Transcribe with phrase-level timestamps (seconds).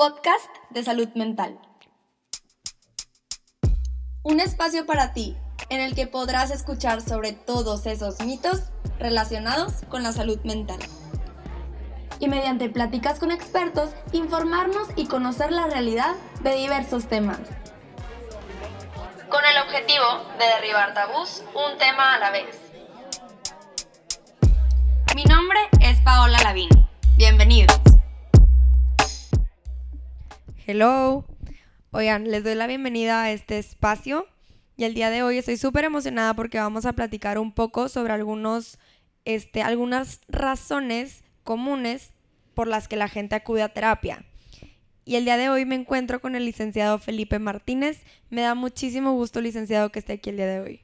[0.00, 1.58] podcast de salud mental.
[4.22, 5.36] Un espacio para ti
[5.68, 8.62] en el que podrás escuchar sobre todos esos mitos
[8.98, 10.78] relacionados con la salud mental.
[12.18, 17.40] Y mediante pláticas con expertos, informarnos y conocer la realidad de diversos temas.
[19.28, 20.06] Con el objetivo
[20.38, 22.56] de derribar tabús un tema a la vez.
[25.14, 26.70] Mi nombre es Paola Lavín.
[27.18, 27.79] Bienvenidos.
[30.72, 31.26] Hello.
[31.90, 34.28] Oigan, les doy la bienvenida a este espacio
[34.76, 38.12] y el día de hoy estoy súper emocionada porque vamos a platicar un poco sobre
[38.12, 38.78] algunos,
[39.24, 42.12] este, algunas razones comunes
[42.54, 44.24] por las que la gente acude a terapia.
[45.04, 48.04] Y el día de hoy me encuentro con el licenciado Felipe Martínez.
[48.28, 50.82] Me da muchísimo gusto, licenciado, que esté aquí el día de hoy.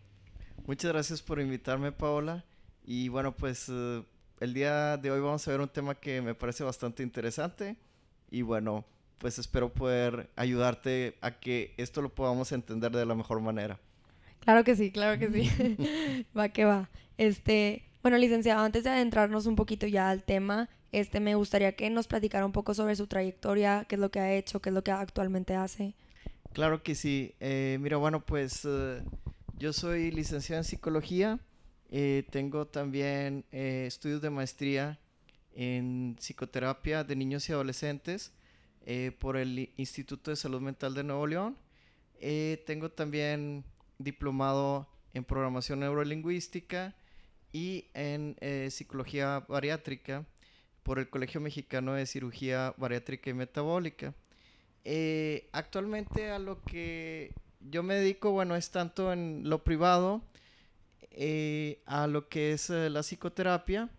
[0.66, 2.44] Muchas gracias por invitarme, Paola.
[2.84, 4.02] Y bueno, pues eh,
[4.40, 7.76] el día de hoy vamos a ver un tema que me parece bastante interesante.
[8.32, 8.84] Y bueno,
[9.18, 13.78] pues espero poder ayudarte a que esto lo podamos entender de la mejor manera.
[14.40, 16.26] Claro que sí, claro que sí.
[16.38, 16.88] va que va.
[17.18, 21.90] Este, bueno, licenciado, antes de adentrarnos un poquito ya al tema, este, me gustaría que
[21.90, 24.74] nos platicara un poco sobre su trayectoria, qué es lo que ha hecho, qué es
[24.74, 25.94] lo que actualmente hace.
[26.52, 27.34] Claro que sí.
[27.40, 29.02] Eh, mira, bueno, pues eh,
[29.58, 31.38] yo soy licenciado en psicología.
[31.90, 34.98] Eh, tengo también estudios de maestría
[35.54, 38.32] en psicoterapia de niños y adolescentes.
[38.88, 41.56] Eh, por el Instituto de Salud Mental de Nuevo León.
[42.20, 43.64] Eh, tengo también
[43.98, 46.94] diplomado en programación neurolingüística
[47.52, 50.24] y en eh, psicología bariátrica
[50.84, 54.14] por el Colegio Mexicano de Cirugía Bariátrica y Metabólica.
[55.50, 60.22] actualmente a lo que yo me dedico, bueno, es tanto en lo privado,
[61.86, 63.90] a lo que es la psicoterapia,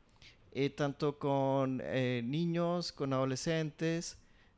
[0.77, 1.83] tanto con
[2.23, 4.17] niños, con adolescentes,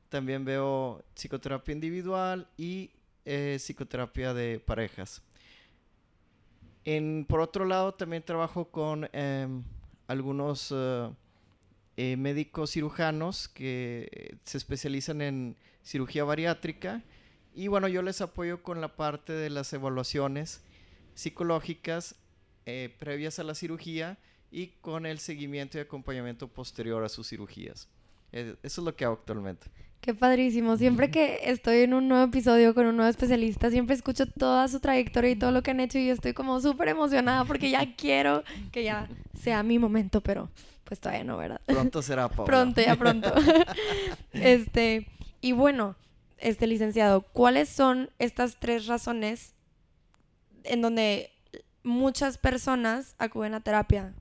[0.09, 2.91] también veo psicoterapia individual y
[3.25, 5.21] eh, psicoterapia de parejas.
[7.27, 9.63] Por otro lado, también trabajo con em,
[10.07, 11.11] algunos eh,
[11.97, 17.03] eh, médicos cirujanos que se especializan en cirugía bariátrica.
[17.53, 20.63] Y bueno, yo les apoyo con la parte de las evaluaciones
[21.13, 22.15] psicológicas
[22.99, 24.19] previas a la cirugía
[24.51, 27.87] y con el seguimiento y acompañamiento posterior a sus cirugías.
[28.31, 29.71] eso es lo que hago actualmente.
[30.01, 30.77] Qué padrísimo.
[30.77, 34.79] Siempre que estoy en un nuevo episodio con un nuevo especialista, siempre escucho toda su
[34.79, 37.95] trayectoria y todo lo que han hecho y yo estoy como súper emocionada porque ya
[37.97, 39.09] quiero que ya
[39.41, 40.49] sea mi momento, pero
[40.85, 41.61] pues todavía no, ¿verdad?
[41.65, 42.45] Pronto será, Paola.
[42.45, 43.33] Pronto, ya pronto.
[44.33, 45.05] este,
[45.41, 45.95] y bueno,
[46.37, 49.53] este licenciado, ¿cuáles son estas tres razones
[50.63, 51.31] en donde
[51.83, 54.13] muchas personas acuden a terapia?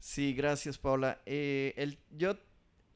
[0.00, 1.20] Sí, gracias, Paula.
[1.26, 2.36] Eh, el, yo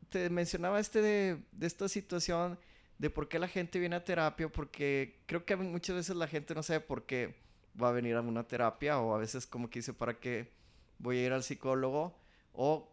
[0.08, 2.58] te mencionaba este de, esta situación
[2.98, 6.54] de por qué la gente viene a terapia, porque creo que muchas veces la gente
[6.54, 7.36] no sabe por qué
[7.80, 10.50] va a venir a una terapia o a veces como que dice para qué
[10.98, 12.18] voy a ir al psicólogo
[12.52, 12.90] o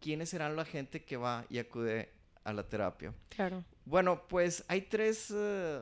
[0.00, 2.10] quiénes serán la gente que va y acude
[2.44, 3.14] a la terapia.
[3.28, 3.64] Claro.
[3.84, 5.80] Bueno, pues hay tres, eh,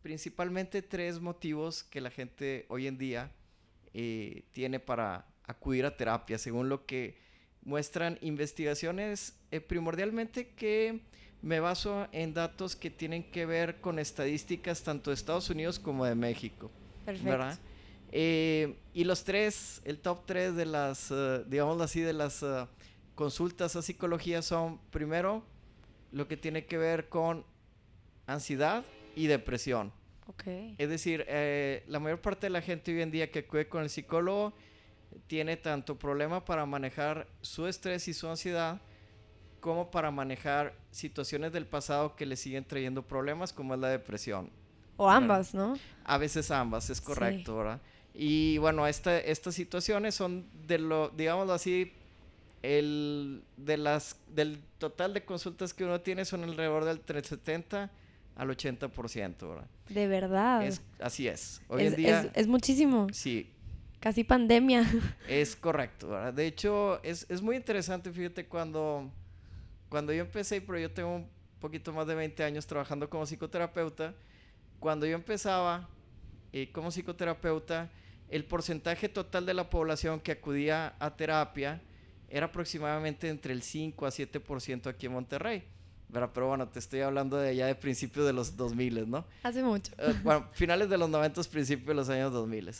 [0.00, 3.32] principalmente tres motivos que la gente hoy en día
[3.94, 7.16] eh, tiene para acudir a terapia, según lo que
[7.64, 11.00] muestran investigaciones eh, primordialmente que
[11.42, 16.04] me baso en datos que tienen que ver con estadísticas tanto de Estados Unidos como
[16.04, 16.70] de México.
[17.04, 17.58] Perfecto.
[18.12, 22.44] Eh, y los tres, el top tres de las, uh, digamos así, de las
[23.14, 25.42] consultas a psicología son, primero,
[26.12, 27.44] lo que tiene que ver con
[28.26, 28.84] ansiedad
[29.16, 29.92] y depresión.
[30.26, 30.76] Okay.
[30.78, 31.26] Es decir,
[31.86, 34.52] la mayor parte de la gente hoy en día que acude con el psicólogo
[35.26, 38.80] tiene tanto problema para manejar su estrés y su ansiedad
[39.60, 44.50] como para manejar situaciones del pasado que le siguen trayendo problemas como es la depresión.
[44.96, 45.78] O ambas, ¿no?
[46.04, 47.80] A veces ambas, es correcto, ¿verdad?
[48.14, 51.92] Y bueno, esta, estas situaciones son de lo, digámoslo así,
[52.62, 57.90] el, de las, del total de consultas que uno tiene son alrededor del 370
[58.36, 59.66] al 80%, ¿verdad?
[59.88, 60.68] De verdad.
[61.00, 61.62] así es.
[61.68, 62.30] Hoy en día...
[62.34, 63.06] es muchísimo.
[63.12, 63.50] Sí,
[64.02, 64.84] Casi pandemia.
[65.28, 66.34] Es correcto, ¿verdad?
[66.34, 69.08] De hecho, es, es, muy interesante, fíjate, cuando,
[69.88, 71.28] cuando yo empecé, pero yo tengo un
[71.60, 74.12] poquito más de 20 años trabajando como psicoterapeuta,
[74.80, 75.88] cuando yo empezaba
[76.52, 77.90] eh, como psicoterapeuta,
[78.28, 81.80] el porcentaje total de la población que acudía a terapia
[82.28, 85.62] era aproximadamente entre el 5 a 7% aquí en Monterrey.
[86.08, 86.30] ¿verdad?
[86.34, 89.24] Pero bueno, te estoy hablando de allá de principios de los 2000, ¿no?
[89.44, 89.92] Hace mucho.
[89.98, 92.70] Eh, bueno, finales de los 90, principios de los años 2000.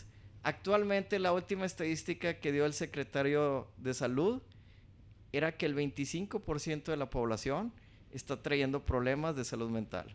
[0.43, 4.43] Actualmente la última estadística que dio el secretario de salud
[5.33, 7.73] era que el 25% de la población
[8.13, 10.07] está trayendo problemas de salud mental.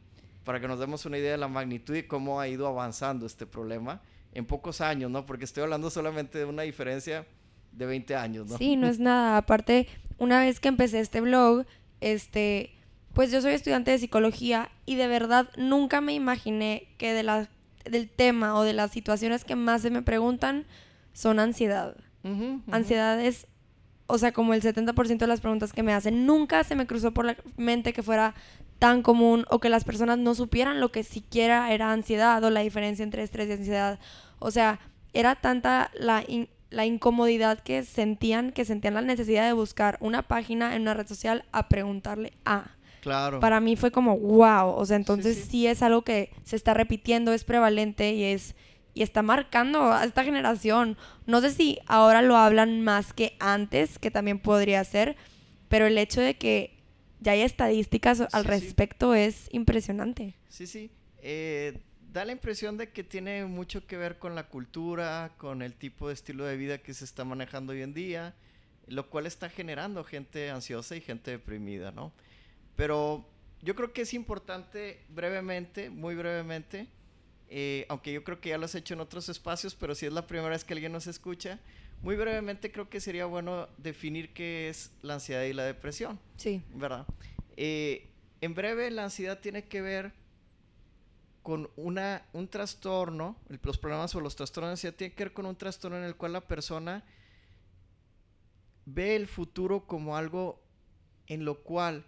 [0.43, 3.45] Para que nos demos una idea de la magnitud y cómo ha ido avanzando este
[3.45, 4.01] problema
[4.33, 5.25] en pocos años, ¿no?
[5.25, 7.25] Porque estoy hablando solamente de una diferencia
[7.71, 8.57] de 20 años, ¿no?
[8.57, 9.37] Sí, no es nada.
[9.37, 9.87] Aparte,
[10.17, 11.65] una vez que empecé este blog,
[12.01, 12.75] este,
[13.13, 17.49] pues yo soy estudiante de psicología y de verdad nunca me imaginé que de la,
[17.89, 20.65] del tema o de las situaciones que más se me preguntan
[21.13, 21.95] son ansiedad.
[22.71, 23.47] Ansiedad es,
[24.05, 26.25] o sea, como el 70% de las preguntas que me hacen.
[26.25, 28.35] Nunca se me cruzó por la mente que fuera
[28.79, 32.59] tan común o que las personas no supieran lo que siquiera era ansiedad o la
[32.61, 33.99] diferencia entre estrés y ansiedad.
[34.39, 34.79] O sea,
[35.13, 36.23] era tanta la,
[36.69, 41.07] la incomodidad que sentían, que sentían la necesidad de buscar una página en una red
[41.07, 42.76] social a preguntarle a.
[43.01, 43.39] Claro.
[43.39, 47.33] Para mí fue como, wow, o sea, entonces sí, es algo que se está repitiendo,
[47.33, 48.55] es prevalente y es
[48.97, 50.97] y está marcando a esta generación.
[51.27, 55.15] No sé si ahora lo hablan más que antes, que también podría ser,
[55.69, 56.77] pero el hecho de que
[57.19, 60.33] ya hay estadísticas al respecto es impresionante.
[60.49, 60.89] Sí, sí.
[61.21, 61.79] Eh,
[62.11, 66.07] da la impresión de que tiene mucho que ver con la cultura, con el tipo
[66.07, 68.33] de estilo de vida que se está manejando hoy en día,
[68.87, 72.13] lo cual está generando gente ansiosa y gente deprimida, ¿no?
[72.77, 73.25] Pero
[73.61, 76.87] yo creo que es importante brevemente, muy brevemente,
[77.49, 80.13] eh, aunque yo creo que ya lo has hecho en otros espacios, pero si es
[80.13, 81.59] la primera vez que alguien nos escucha,
[82.01, 86.19] muy brevemente creo que sería bueno definir qué es la ansiedad y la depresión.
[86.37, 86.61] Sí.
[86.75, 87.07] ¿Verdad?
[87.57, 88.07] Eh,
[88.41, 90.13] en breve, la ansiedad tiene que ver
[91.41, 95.47] con una, un trastorno, los problemas o los trastornos de ansiedad tienen que ver con
[95.47, 97.03] un trastorno en el cual la persona
[98.85, 100.61] ve el futuro como algo
[101.25, 102.05] en lo cual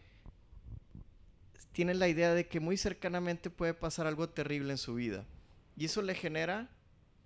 [1.72, 5.26] tiene la idea de que muy cercanamente puede pasar algo terrible en su vida.
[5.78, 6.70] Y eso le genera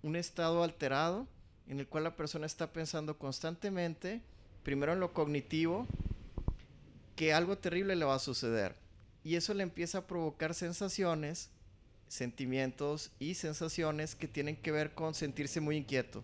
[0.02, 1.26] un estado alterado
[1.68, 4.20] en el cual la persona está pensando constantemente,
[4.62, 5.86] primero en lo cognitivo,
[7.16, 8.76] que algo terrible le va a suceder.
[9.22, 11.50] Y eso le empieza a provocar sensaciones
[12.08, 16.22] sentimientos y sensaciones que tienen que ver con sentirse muy inquieto.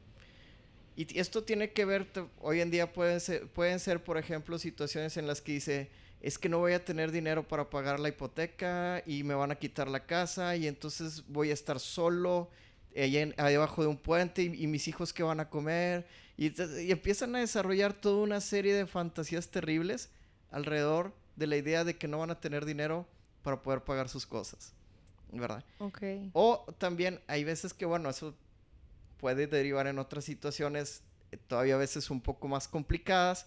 [0.97, 2.07] Y esto tiene que ver,
[2.41, 5.91] hoy en día pueden ser, pueden ser, por ejemplo, situaciones en las que dice,
[6.21, 9.57] es que no voy a tener dinero para pagar la hipoteca y me van a
[9.57, 12.51] quitar la casa y entonces voy a estar solo
[12.95, 16.07] ahí, debajo de un puente y, mis hijos que van a comer.
[16.37, 16.53] Y,
[16.83, 20.11] y empiezan a desarrollar toda una serie de fantasías terribles
[20.51, 23.07] alrededor de la idea de que no van a tener dinero
[23.43, 24.75] para poder pagar sus cosas.
[25.33, 25.65] ¿verdad?
[25.79, 26.03] Ok.
[26.33, 28.35] O también hay veces que, bueno, eso
[29.19, 33.47] puede derivar en otras situaciones eh, todavía a veces un poco más complicadas,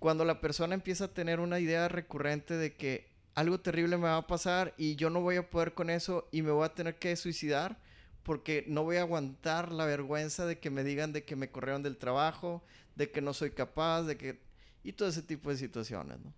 [0.00, 4.16] cuando la persona empieza a tener una idea recurrente de que algo terrible me va
[4.16, 6.98] a pasar y yo no voy a poder con eso y me voy a tener
[6.98, 7.78] que suicidar
[8.22, 11.82] porque no voy a aguantar la vergüenza de que me digan de que me corrieron
[11.82, 12.64] del trabajo,
[12.96, 14.40] de que no soy capaz, de que...
[14.82, 16.32] y todo ese tipo de situaciones, ¿no?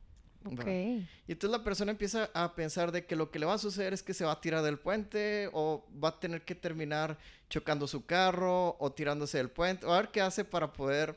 [0.44, 1.08] Okay.
[1.28, 3.92] Y entonces la persona empieza a pensar de que lo que le va a suceder
[3.92, 7.16] es que se va a tirar del puente o va a tener que terminar
[7.48, 11.16] chocando su carro o tirándose del puente o a ver qué hace para poder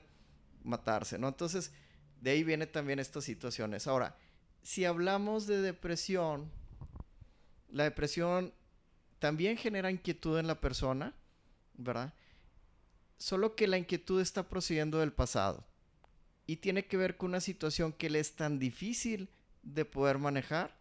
[0.63, 1.27] matarse, ¿no?
[1.27, 1.71] Entonces,
[2.21, 3.87] de ahí viene también estas situaciones.
[3.87, 4.15] Ahora,
[4.63, 6.49] si hablamos de depresión,
[7.69, 8.53] la depresión
[9.19, 11.13] también genera inquietud en la persona,
[11.75, 12.13] ¿verdad?
[13.17, 15.63] Solo que la inquietud está procediendo del pasado
[16.47, 19.29] y tiene que ver con una situación que le es tan difícil
[19.63, 20.75] de poder manejar,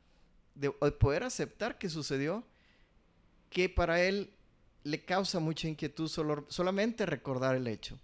[0.55, 2.45] de, poder aceptar que sucedió,
[3.50, 4.31] que para él
[4.83, 7.99] le causa mucha inquietud solo, solamente recordar el hecho.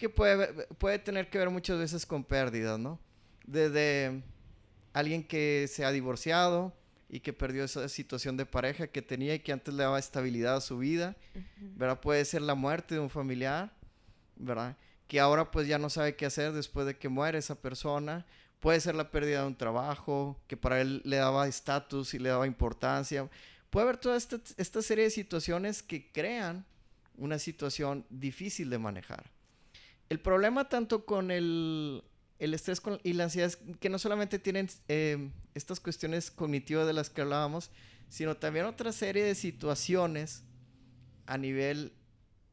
[0.00, 2.98] Que puede, puede tener que ver muchas veces con pérdidas, ¿no?
[3.46, 4.22] Desde
[4.92, 6.74] alguien que se ha divorciado
[7.08, 10.56] y que perdió esa situación de pareja que tenía y que antes le daba estabilidad
[10.56, 11.16] a su vida,
[11.76, 12.00] ¿verdad?
[12.00, 13.72] Puede ser la muerte de un familiar,
[14.36, 14.76] ¿verdad?
[15.10, 18.24] que ahora pues ya no sabe qué hacer después de que muere esa persona.
[18.60, 22.28] Puede ser la pérdida de un trabajo, que para él le daba estatus y le
[22.28, 23.28] daba importancia.
[23.70, 26.64] Puede haber toda esta, esta, serie de situaciones que crean
[27.16, 29.28] una situación difícil de manejar.
[30.10, 32.04] El problema tanto con el,
[32.38, 36.92] el estrés y la ansiedad es que no solamente tienen eh, estas cuestiones cognitivas de
[36.92, 37.70] las que hablábamos,
[38.08, 40.42] sino también otra serie de situaciones
[41.26, 41.92] a nivel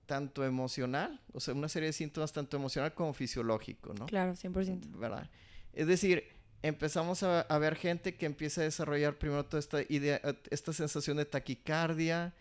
[0.06, 4.06] tanto emocional, o sea, una serie de síntomas tanto emocional como fisiológico, ¿no?
[4.06, 4.98] Claro, 100%.
[4.98, 5.30] ¿Verdad?
[5.74, 6.24] Es decir,
[6.62, 11.26] empezamos a, ver gente que empieza a desarrollar primero toda esta idea, esta sensación de
[11.26, 12.34] taquicardia,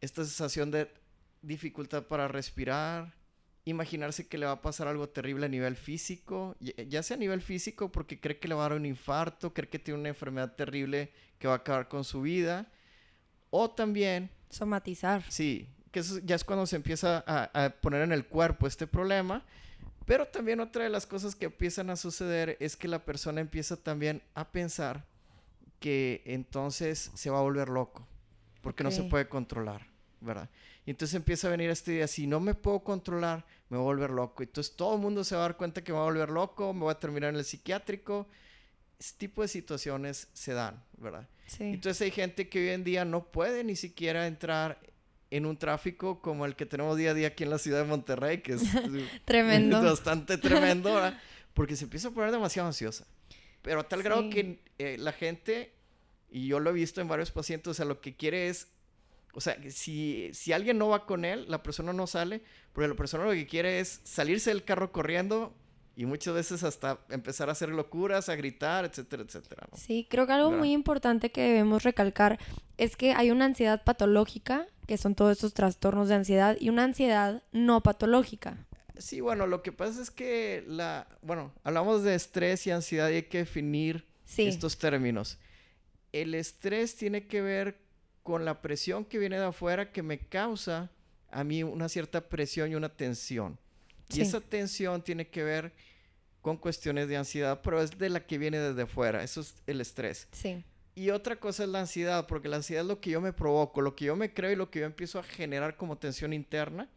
[0.00, 0.90] esta sensación de
[1.40, 3.14] dificultad para respirar,
[3.64, 7.42] imaginarse que le va a pasar algo terrible a nivel físico, ya sea a nivel
[7.42, 10.54] físico porque cree que le va a dar un infarto, cree que tiene una enfermedad
[10.54, 12.70] terrible que va a acabar con su vida,
[13.50, 14.30] o también...
[14.50, 15.24] Somatizar.
[15.30, 19.44] Sí, que eso ya es cuando se empieza a, poner en el cuerpo este problema.
[20.04, 23.76] Pero también otra de las cosas que empiezan a suceder es que la persona empieza
[23.76, 25.04] también a pensar
[25.78, 28.06] que entonces se va a volver loco,
[28.62, 29.86] porque no se puede controlar,
[30.22, 30.48] ¿verdad?
[30.86, 33.86] Y entonces empieza a venir esta idea, si no me puedo controlar, me voy a
[33.86, 34.42] volver loco.
[34.42, 36.72] Entonces todo el mundo se va a dar cuenta que me voy a volver loco,
[36.72, 38.28] me voy a terminar en el psiquiátrico.
[38.98, 41.28] Ese tipo de situaciones se dan, ¿verdad?
[41.46, 41.64] Sí.
[41.64, 44.80] Entonces hay gente que hoy en día no puede ni siquiera entrar
[45.30, 47.84] en un tráfico como el que tenemos día a día aquí en la ciudad de
[47.88, 48.62] Monterrey, que es
[49.24, 49.82] Tremendo.
[49.82, 51.18] bastante tremendo, ¿verdad?
[51.54, 53.06] porque se empieza a poner demasiado ansiosa.
[53.62, 54.30] Pero a tal grado Sí.
[54.30, 55.72] que eh, la gente,
[56.30, 58.68] y yo lo he visto en varios pacientes, o sea, lo que quiere es,
[59.34, 62.94] o sea, si, si alguien no va con él, la persona no sale, porque la
[62.94, 65.54] persona lo que quiere es salirse del carro corriendo
[65.94, 69.66] y muchas veces hasta empezar a hacer locuras, a gritar, etcétera, etcétera.
[69.70, 69.76] ¿no?
[69.76, 70.58] Sí, creo que algo ¿Verdad?
[70.60, 72.38] muy importante que debemos recalcar
[72.78, 76.84] es que hay una ansiedad patológica, que son todos estos trastornos de ansiedad, y una
[76.84, 78.66] ansiedad no patológica.
[78.98, 83.14] Sí, bueno, lo que pasa es que la, bueno, hablamos de estrés y ansiedad y
[83.14, 84.46] hay que definir Sí.
[84.46, 85.38] estos términos.
[86.12, 87.81] El estrés tiene que ver
[88.22, 90.90] con la presión que viene de afuera que me causa
[91.30, 93.58] a mí una cierta presión y una tensión.
[94.14, 95.72] Y esa tensión tiene que ver
[96.42, 99.22] con cuestiones de ansiedad, pero es de la que viene desde afuera.
[99.22, 100.28] Eso es el estrés.
[100.32, 100.62] Sí.
[100.94, 103.80] Y otra cosa es la ansiedad, porque la ansiedad es lo que yo me provoco,
[103.80, 106.88] lo que yo me creo y lo que yo empiezo a generar como tensión interna,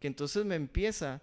[0.00, 1.20] que entonces me empieza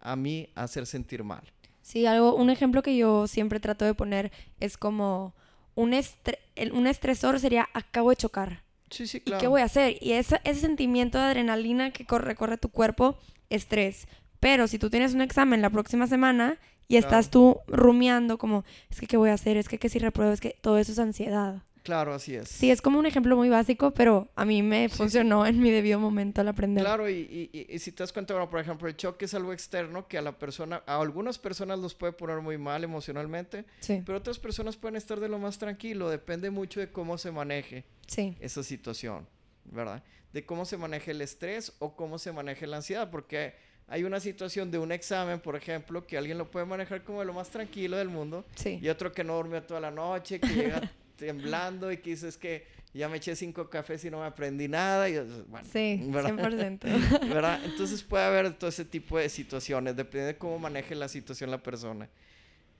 [0.00, 1.42] a mí a hacer sentir mal.
[1.82, 5.34] Sí, algo, un ejemplo que yo siempre trato de poner es como
[5.74, 6.38] un, estre-
[6.72, 8.62] un estresor sería acabo de chocar.
[8.90, 9.40] Sí, sí, ¿Y claro.
[9.40, 9.96] qué voy a hacer?
[10.00, 13.18] Y esa- ese sentimiento de adrenalina que corre, recorre tu cuerpo,
[13.50, 14.06] estrés.
[14.40, 19.00] Pero si tú tienes un examen la próxima semana y estás tú rumiando como, es
[19.00, 20.98] que qué voy a hacer, es que qué si repruebo, es que todo eso es
[20.98, 21.62] ansiedad.
[21.84, 22.48] Claro, así es.
[22.48, 26.00] Sí, es como un ejemplo muy básico, pero a mí me funcionó en mi debido
[26.00, 26.82] momento al aprender.
[26.82, 29.34] Claro, y, y- y- y si te das cuenta, bueno, por ejemplo, el choque es
[29.34, 33.66] algo externo que a la persona, a algunas personas los puede poner muy mal emocionalmente,
[33.80, 37.30] Sí, pero otras personas pueden estar de lo más tranquilo, depende mucho de cómo se
[37.30, 39.26] maneje sí, esa situación,
[39.66, 40.02] ¿verdad?
[40.32, 43.54] De cómo se maneje el estrés o cómo se maneje la ansiedad, porque
[43.88, 47.26] hay una situación de un examen, por ejemplo, que alguien lo puede manejar como de
[47.26, 48.78] lo más tranquilo del mundo, sí.
[48.80, 50.80] y otro que no durmió toda la noche, que llega
[51.16, 55.08] temblando y que dices que ya me eché cinco cafés y no me aprendí nada,
[55.08, 55.18] y
[55.48, 56.30] bueno, Sí, ¿verdad?
[56.30, 57.28] 100%.
[57.28, 57.60] ¿verdad?
[57.64, 61.62] Entonces puede haber todo ese tipo de situaciones, depende de cómo maneje la situación la
[61.62, 62.08] persona.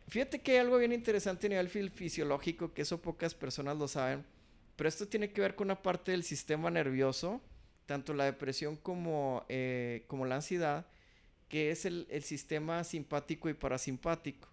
[0.07, 4.25] Fíjate que hay algo bien interesante a nivel fisiológico, que eso pocas personas lo saben,
[4.77, 7.41] pero esto tiene que ver con una parte del sistema nervioso,
[7.87, 10.87] tanto la depresión como, eh, como la ansiedad,
[11.49, 14.49] que es el, el sistema simpático y parasimpático.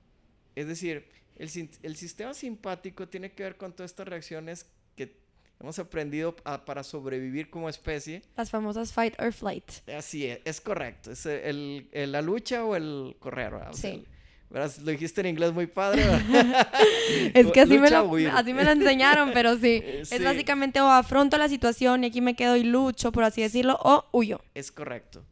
[0.55, 1.07] Es decir,
[1.38, 5.15] el, el sistema simpático tiene que ver con todas estas reacciones que
[5.59, 8.21] hemos aprendido a- para sobrevivir como especie.
[8.38, 9.69] Las famosas fight or flight.
[9.95, 11.11] Así es, es correcto.
[11.11, 13.53] Es el, el- la lucha o el correr.
[13.53, 14.05] O sea, Sí.
[14.50, 14.71] ¿verdad?
[14.83, 16.03] Lo dijiste en inglés muy padre.
[17.33, 19.81] Es que así me, lo, así me lo enseñaron, pero sí.
[20.03, 20.15] Sí.
[20.15, 23.77] Es básicamente o afronto la situación y aquí me quedo y lucho, por así decirlo,
[23.81, 24.41] o huyo.
[24.53, 25.23] Es correcto.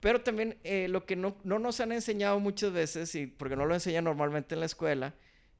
[0.00, 3.66] Pero también eh, lo que no, no nos han enseñado muchas veces, y porque no
[3.66, 5.14] lo enseñan normalmente en la escuela,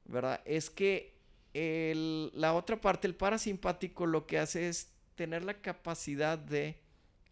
[0.05, 0.41] ¿verdad?
[0.45, 1.13] Es que
[1.53, 6.77] el- la otra parte, el parasimpático, lo que hace es tener la capacidad de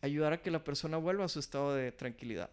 [0.01, 2.49] ayudar a que la persona vuelva a su estado de tranquilidad,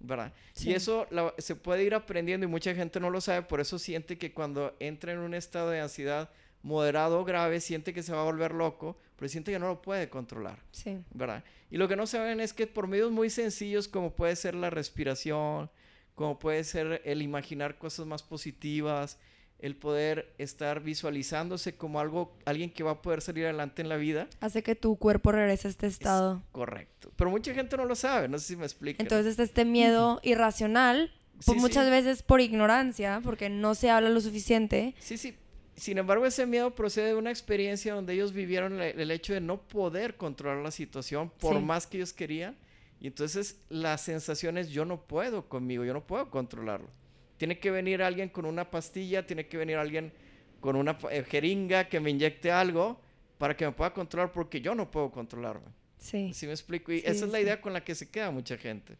[0.00, 0.32] ¿verdad?
[0.52, 0.70] Sí.
[0.70, 3.78] Y eso la- se puede ir aprendiendo y mucha gente no lo sabe, por eso
[3.78, 6.30] siente que cuando entra en un estado de ansiedad
[6.62, 9.82] moderado o grave, siente que se va a volver loco, pero siente que no lo
[9.82, 10.60] puede controlar.
[10.72, 10.98] Sí.
[11.12, 11.44] ¿verdad?
[11.70, 14.70] Y lo que no saben es que por medios muy sencillos como puede ser la
[14.70, 15.70] respiración,
[16.16, 19.18] como puede ser el imaginar cosas más positivas,
[19.58, 23.96] el poder estar visualizándose como algo, alguien que va a poder salir adelante en la
[23.96, 26.42] vida, Hace que tu cuerpo regrese a este es estado.
[26.52, 27.10] correcto.
[27.16, 29.02] Pero mucha gente no lo sabe, no sé si me explico.
[29.02, 31.12] Entonces está este miedo irracional,
[31.44, 31.90] pues Sí, muchas sí.
[31.90, 34.94] veces por ignorancia, porque no se habla lo suficiente.
[34.98, 35.34] Sí, sí.
[35.74, 39.40] Sin embargo, ese miedo procede de una experiencia donde ellos vivieron el, el hecho de
[39.42, 41.62] no poder controlar la situación por Sí.
[41.62, 42.56] más que ellos querían.
[42.98, 46.88] Y entonces la sensación es yo no puedo conmigo, yo no puedo controlarlo.
[47.36, 50.12] Tiene que venir alguien con una pastilla, tiene que venir alguien
[50.60, 53.00] con una eh, jeringa que me inyecte algo
[53.38, 55.66] para que me pueda controlar porque yo no puedo controlarme.
[55.98, 56.32] Sí.
[56.32, 56.92] ¿Sí me explico?
[56.92, 57.44] Y Sí, esa es la sí.
[57.44, 58.96] idea con la que se queda mucha gente.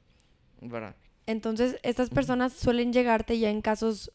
[0.60, 0.94] ¿Verdad?
[1.26, 4.12] Entonces, ¿estas personas suelen llegarte ya en casos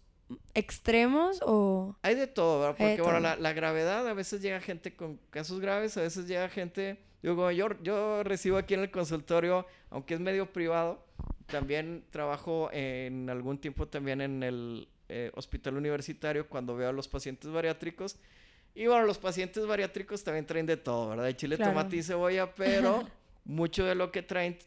[0.53, 1.95] extremos o...?
[2.03, 2.75] Hay de todo, ¿verdad?
[2.77, 6.47] Porque, bueno, la, la gravedad, a veces llega gente con casos graves, a veces llega
[6.49, 6.99] gente...
[7.21, 11.03] Digo, como yo, yo recibo aquí en el consultorio, aunque es medio privado,
[11.45, 17.07] también trabajo en algún tiempo también en el eh, hospital universitario cuando veo a los
[17.07, 18.17] pacientes bariátricos.
[18.73, 21.25] Y bueno, los pacientes bariátricos también traen de todo, ¿verdad?
[21.25, 21.71] De chile, Claro.
[21.73, 23.07] tomate y cebolla, pero
[23.43, 24.57] mucho de lo que traen,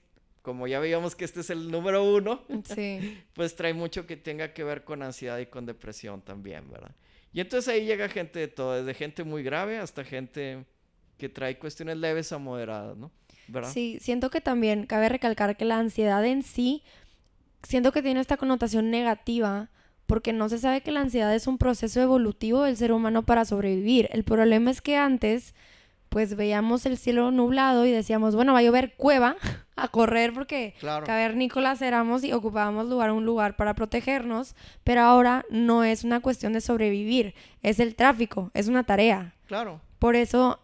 [0.43, 3.25] como ya veíamos que este es el número uno, Sí.
[3.35, 6.95] pues trae mucho que tenga que ver con ansiedad y con depresión también, ¿verdad?
[7.33, 10.67] Y entonces ahí llega gente de todo, desde gente muy grave hasta gente
[11.19, 13.11] que trae cuestiones leves a moderadas, ¿no?
[13.49, 13.71] ¿Verdad?
[13.73, 16.83] Sí, siento que también cabe recalcar que la ansiedad en sí,
[17.63, 19.69] siento que tiene esta connotación negativa
[20.07, 23.45] porque no se sabe que la ansiedad es un proceso evolutivo del ser humano para
[23.45, 24.09] sobrevivir.
[24.13, 25.55] El problema es que antes
[26.11, 29.35] pues veíamos el cielo nublado y decíamos, bueno, va a llover cueva
[29.77, 31.05] a correr porque Claro.
[31.07, 34.55] cavernícolas éramos y ocupábamos lugar un lugar para protegernos,
[34.85, 39.35] pero ahora no es una cuestión de sobrevivir, es el tráfico, es una tarea.
[39.47, 39.81] Claro.
[39.99, 40.61] Por eso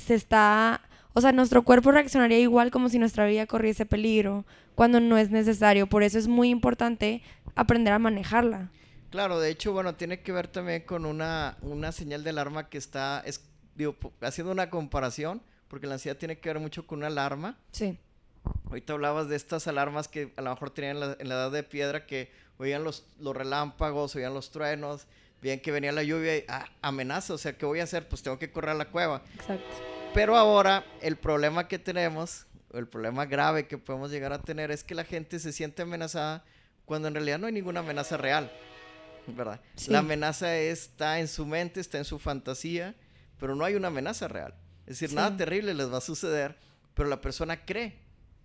[0.00, 0.80] se está,
[1.12, 5.30] o sea, nuestro cuerpo reaccionaría igual como si nuestra vida corriese peligro cuando no es
[5.30, 5.86] necesario.
[5.86, 7.22] Por eso es muy importante
[7.54, 8.70] aprender a manejarla.
[9.10, 12.78] Claro, de hecho, bueno, tiene que ver también con una, una señal de alarma que
[12.78, 16.98] está, es, digo, po- haciendo una comparación, porque la ansiedad tiene que ver mucho con
[16.98, 17.58] una alarma.
[17.72, 17.98] Sí.
[18.68, 21.50] Ahorita hablabas de estas alarmas que a lo mejor tenían en la, en la edad
[21.50, 25.06] de piedra que oían los, los relámpagos, oían los truenos,
[25.42, 28.08] veían que venía la lluvia y ah, amenaza, o sea, ¿qué voy a hacer?
[28.08, 29.22] Pues tengo que correr a la cueva.
[29.34, 29.64] Exacto.
[30.14, 34.84] Pero ahora el problema que tenemos, el problema grave que podemos llegar a tener es
[34.84, 36.44] que la gente se siente amenazada
[36.84, 38.50] cuando en realidad no hay ninguna amenaza real,
[39.28, 39.60] ¿verdad?
[39.76, 39.90] Sí.
[39.92, 42.94] La amenaza está en su mente, está en su fantasía,
[43.38, 44.54] pero no hay una amenaza real.
[44.86, 45.14] Es decir, Sí.
[45.14, 46.56] nada terrible les va a suceder,
[46.94, 47.96] pero la persona cree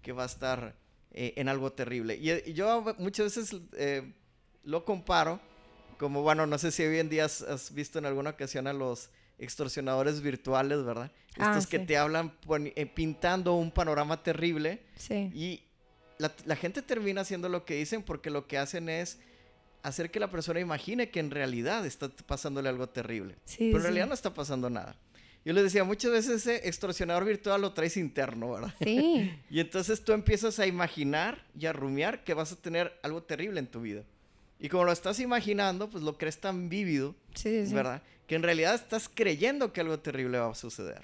[0.04, 0.76] que va a estar
[1.12, 2.16] eh, en algo terrible.
[2.18, 4.14] Y, y yo muchas veces eh,
[4.64, 5.40] lo comparo
[5.98, 8.74] como, bueno, no sé si hoy en día has, has visto en alguna ocasión a
[8.74, 11.12] los extorsionadores virtuales, ¿verdad?
[11.38, 12.34] Ah, Estos que te hablan
[12.76, 15.30] eh, pintando un panorama terrible Sí.
[15.34, 15.64] y
[16.18, 19.20] la, la gente termina haciendo lo que dicen porque lo que hacen es
[19.84, 23.36] hacer que la persona imagine que en realidad está pasándole algo terrible.
[23.46, 24.96] Sí, pero en realidad no está pasando nada.
[25.44, 28.74] Yo les decía, muchas veces ese extorsionador virtual lo traes interno, ¿verdad?
[28.82, 29.32] Sí.
[29.52, 33.60] Y entonces tú empiezas a imaginar y a rumiar que vas a tener algo terrible
[33.60, 34.04] en tu vida.
[34.66, 37.76] Y como lo estás imaginando, pues lo crees tan vívido, Sí, sí, sí.
[37.76, 38.02] ¿verdad?
[38.26, 41.04] Que en realidad estás creyendo que algo terrible va a suceder.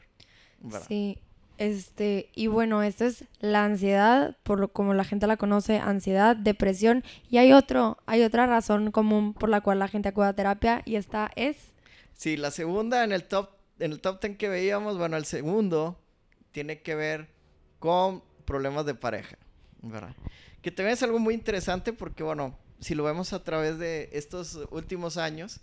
[0.62, 0.88] ¿verdad?
[0.88, 1.20] Sí,
[1.60, 6.36] este, y bueno, esto es la ansiedad, por lo como la gente la conoce, ansiedad,
[6.36, 10.34] depresión, y hay otro, hay otra razón común por la cual la gente acude a
[10.34, 11.56] terapia, y esta es,
[12.16, 16.00] Sí, la segunda en el top, en el top 10 que veíamos, bueno, el segundo
[16.52, 17.28] tiene que ver
[17.78, 19.38] con problemas de pareja,
[19.84, 20.16] ¿verdad?
[20.64, 24.60] Que también es algo muy interesante porque, bueno, si lo vemos a través de estos
[24.72, 25.60] últimos años,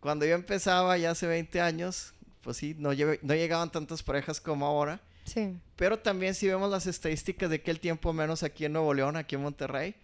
[0.00, 4.40] cuando yo empezaba ya hace 20 años, pues sí, no, lleve- no llegaban tantas parejas
[4.40, 8.72] como ahora, sí, pero también si vemos las estadísticas de aquel tiempo, menos aquí en
[8.72, 9.94] Nuevo León, aquí en Monterrey,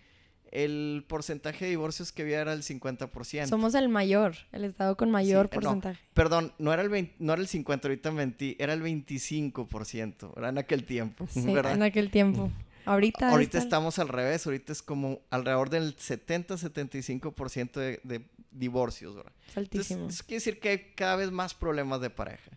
[0.52, 3.48] el porcentaje de divorcios que había era el 50%.
[3.48, 5.98] somos el mayor, el estado con mayor Sí, no, porcentaje.
[6.14, 10.48] Perdón, no era el 20 no era el 50, ahorita mentí, era el 25%, era
[10.50, 11.72] en aquel tiempo, Sí, ¿verdad?
[11.72, 12.50] en aquel tiempo.
[12.86, 19.16] Ahorita, Ahorita está- estamos al revés, ahorita es como alrededor del 70-75% de, de divorcios,
[19.16, 19.32] ¿verdad?
[19.48, 20.00] es altísimo.
[20.00, 22.50] Entonces, eso quiere decir que hay cada vez más problemas de pareja.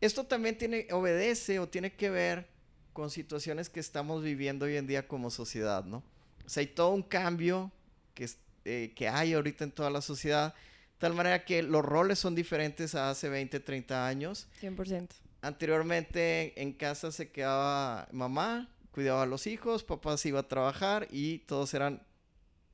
[0.00, 2.48] Esto también tiene, obedece o tiene que ver
[2.92, 5.98] con situaciones que estamos viviendo hoy en día como sociedad, ¿no?
[6.46, 7.70] O sea, hay todo un cambio
[8.14, 8.28] que,
[8.64, 10.54] eh, que hay ahorita en toda la sociedad,
[10.98, 14.48] tal manera que los roles son diferentes a hace 20, 30 años.
[14.60, 15.08] 100%.
[15.42, 21.06] Anteriormente en casa se quedaba mamá, cuidaba a los hijos, papá se iba a trabajar
[21.10, 22.02] y todos eran,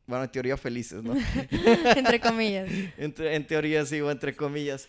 [0.07, 1.15] bueno, en teoría felices, ¿no?
[1.97, 2.69] Entre comillas.
[2.99, 4.89] Entre- en teoría sigo entre comillas.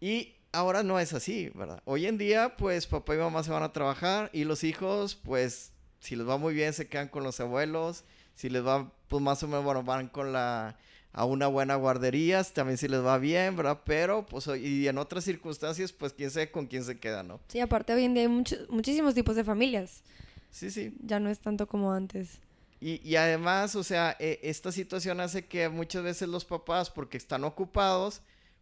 [0.00, 1.80] Y ahora no es así, ¿verdad?
[1.84, 5.72] Hoy en día, pues papá y mamá se van a trabajar y los hijos, pues
[6.00, 8.04] si les va muy bien, se quedan con los abuelos.
[8.34, 10.76] Si les va, pues más o menos, bueno, van con la
[11.18, 13.80] a una buena guardería, también si les va bien, ¿verdad?
[13.86, 17.40] Pero, pues, y en otras circunstancias, pues, quién sabe con quién se queda, ¿no?
[17.48, 20.02] Sí, aparte hoy en día hay muchos, muchísimos tipos de familias.
[20.50, 20.94] Sí, sí.
[21.02, 22.38] Ya no es tanto como antes.
[22.80, 27.16] Y, y además, o sea, eh, esta situación hace que muchas veces los papás, porque
[27.16, 28.20] están ocupados,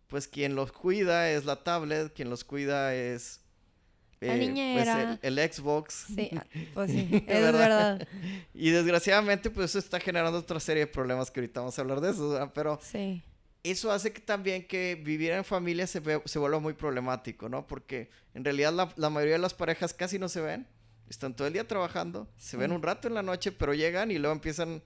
[0.09, 3.40] pues quien los cuida es la tablet, quien los cuida es...
[4.20, 5.18] La pues, niñera.
[5.23, 6.07] el, el Xbox.
[6.14, 7.99] Sí, ah, pues sí, es ¿Verdad?
[7.99, 8.09] verdad.
[8.55, 12.01] Y desgraciadamente, pues eso está generando otra serie de problemas que ahorita vamos a hablar
[12.01, 12.51] de eso, ¿verdad?
[12.55, 13.23] Pero Sí.
[13.64, 17.66] eso hace que también que vivir en familia se, ve- se vuelva muy problemático, ¿no?
[17.66, 20.66] Porque en realidad la, la mayoría de las parejas casi no se ven,
[21.09, 24.19] están todo el día trabajando, se ven un rato en la noche, pero llegan y
[24.19, 24.83] luego empiezan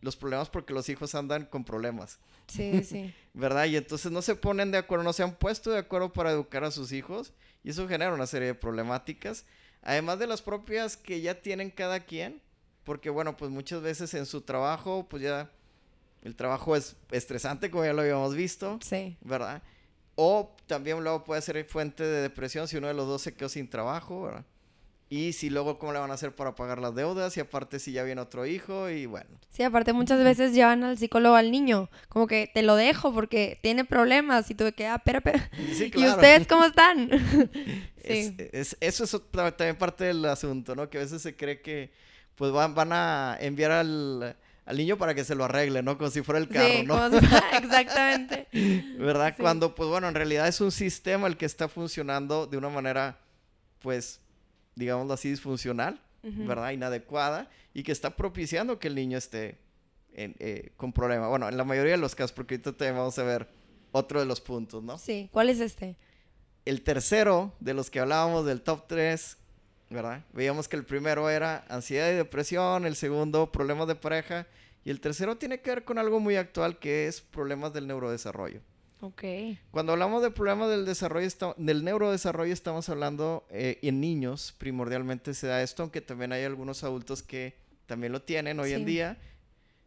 [0.00, 3.14] los problemas porque los hijos andan con problemas, Sí, sí.
[3.34, 3.66] ¿verdad?
[3.66, 6.64] Y entonces no se ponen de acuerdo, no se han puesto de acuerdo para educar
[6.64, 9.44] a sus hijos y eso genera una serie de problemáticas,
[9.82, 12.40] además de las propias que ya tienen cada quien,
[12.84, 15.50] porque bueno, pues muchas veces en su trabajo, pues ya
[16.22, 18.78] el trabajo es estresante, como ya lo habíamos visto.
[18.82, 19.16] Sí.
[19.20, 19.62] ¿verdad?
[20.16, 23.48] O también luego puede ser fuente de depresión si uno de los dos se quedó
[23.48, 24.44] sin trabajo, ¿verdad?
[25.12, 27.36] Y si luego, ¿cómo le van a hacer para pagar las deudas?
[27.36, 29.28] Y aparte, si ya viene otro hijo, y bueno.
[29.50, 33.58] Sí, aparte muchas veces llevan al psicólogo al niño, como que te lo dejo porque
[33.60, 35.50] tiene problemas y tuve que, ah, espera, espera.
[35.74, 37.10] Sí, ¿Y ustedes cómo están?
[38.04, 40.88] Es- sí, es- eso es otra- también parte del asunto, ¿no?
[40.88, 41.90] Que a veces se cree que
[42.36, 45.98] pues van, van a enviar al, al niño para que se lo arregle, ¿no?
[45.98, 46.94] Como si fuera el carro, sí, ¿no?
[46.96, 48.46] como si fuera- exactamente.
[48.96, 49.34] ¿Verdad?
[49.36, 49.42] Sí.
[49.42, 53.18] Cuando, pues bueno, en realidad es un sistema el que está funcionando de una manera,
[53.80, 54.20] pues,
[54.74, 56.00] digámoslo así, disfuncional.
[56.22, 56.72] ¿verdad?
[56.72, 59.56] Inadecuada y que está propiciando que el niño esté
[60.12, 61.28] en- eh, con problema.
[61.28, 63.48] Bueno, en la mayoría de los casos, porque ahorita también vamos a ver
[63.92, 64.98] otro de los puntos, ¿no?
[64.98, 65.96] Sí, ¿cuál es este?
[66.66, 69.38] El tercero de los que hablábamos del top 3,
[69.88, 70.22] ¿verdad?
[70.34, 74.46] Veíamos que el primero era ansiedad y depresión, el segundo problemas de pareja
[74.84, 78.60] y el tercero tiene que ver con algo muy actual que es problemas del neurodesarrollo.
[79.02, 79.22] Ok.
[79.70, 85.46] Cuando hablamos de problemas del desarrollo, del neurodesarrollo, estamos hablando eh, en niños, primordialmente se
[85.46, 88.84] da esto, aunque también hay algunos adultos que también lo tienen hoy en Sí.
[88.84, 89.18] día.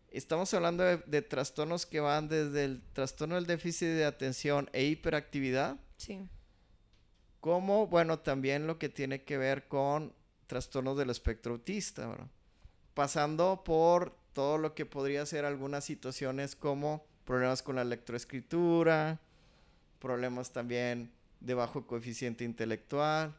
[0.09, 4.83] Estamos hablando de, de trastornos que van desde el trastorno del déficit de atención e
[4.85, 6.27] hiperactividad, Sí.
[7.39, 10.13] como, bueno, también lo que tiene que ver con
[10.47, 12.27] trastornos del espectro autista, ¿verdad?
[12.93, 19.19] Pasando por todo lo que podría ser algunas situaciones como problemas con la electroescritura,
[19.99, 23.35] problemas también de bajo coeficiente intelectual,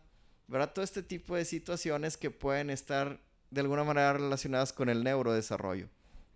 [0.46, 0.72] ¿verdad?
[0.72, 3.20] Todo este tipo de situaciones que pueden estar
[3.50, 5.88] de alguna manera relacionadas con el neurodesarrollo,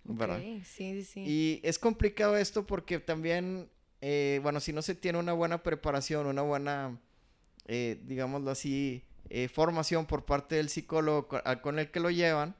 [0.05, 0.39] ¿verdad?
[0.39, 1.25] Ok, sí, sí.
[1.27, 3.69] Y es complicado esto porque también,
[4.01, 6.99] eh, bueno, si no se tiene una buena preparación, una buena,
[7.67, 11.29] eh, digámoslo así, eh, formación por parte del psicólogo
[11.63, 12.55] con el que lo llevan,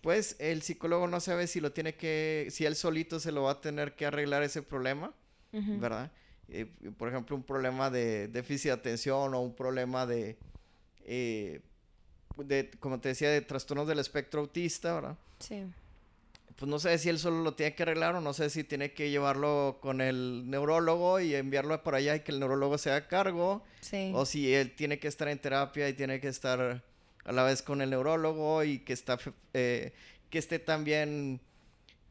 [0.00, 3.52] pues el psicólogo no sabe si lo tiene que, si él solito se lo va
[3.52, 5.12] a tener que arreglar ese problema.
[5.52, 6.10] ¿verdad?
[6.50, 10.36] Eh, por ejemplo, un problema de déficit de atención o un problema de,
[11.04, 11.60] eh,
[12.36, 15.16] de, como te decía, de trastornos del espectro autista, ¿verdad?
[15.40, 15.64] Sí.
[16.56, 18.92] pues no sé si él solo lo tiene que arreglar o no sé si tiene
[18.92, 23.06] que llevarlo con el neurólogo y enviarlo por allá y que el neurólogo se haga
[23.08, 24.10] cargo Sí.
[24.14, 26.82] o si él tiene que estar en terapia y tiene que estar
[27.28, 29.18] a la vez con el neurólogo y que está
[29.54, 29.92] eh,
[30.30, 31.40] que esté también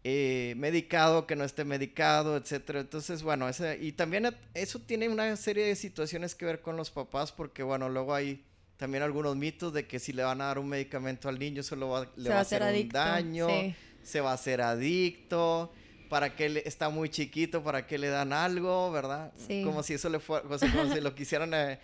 [0.03, 2.79] eh, medicado, que no esté medicado, etcétera.
[2.79, 6.89] Entonces, bueno, ese, y también eso tiene una serie de situaciones que ver con los
[6.91, 8.43] papás, porque bueno, luego hay
[8.77, 11.89] también algunos mitos de que si le van a dar un medicamento al niño, solo
[11.89, 13.75] va- le va a hacer un daño Sí.
[14.03, 15.73] se va a hacer adicto,
[16.09, 19.33] para qué le- está muy chiquito, para qué le dan algo, ¿verdad?
[19.47, 19.63] Sí.
[19.65, 21.79] Como si eso le fuera, o sea, como si lo quisieran eh,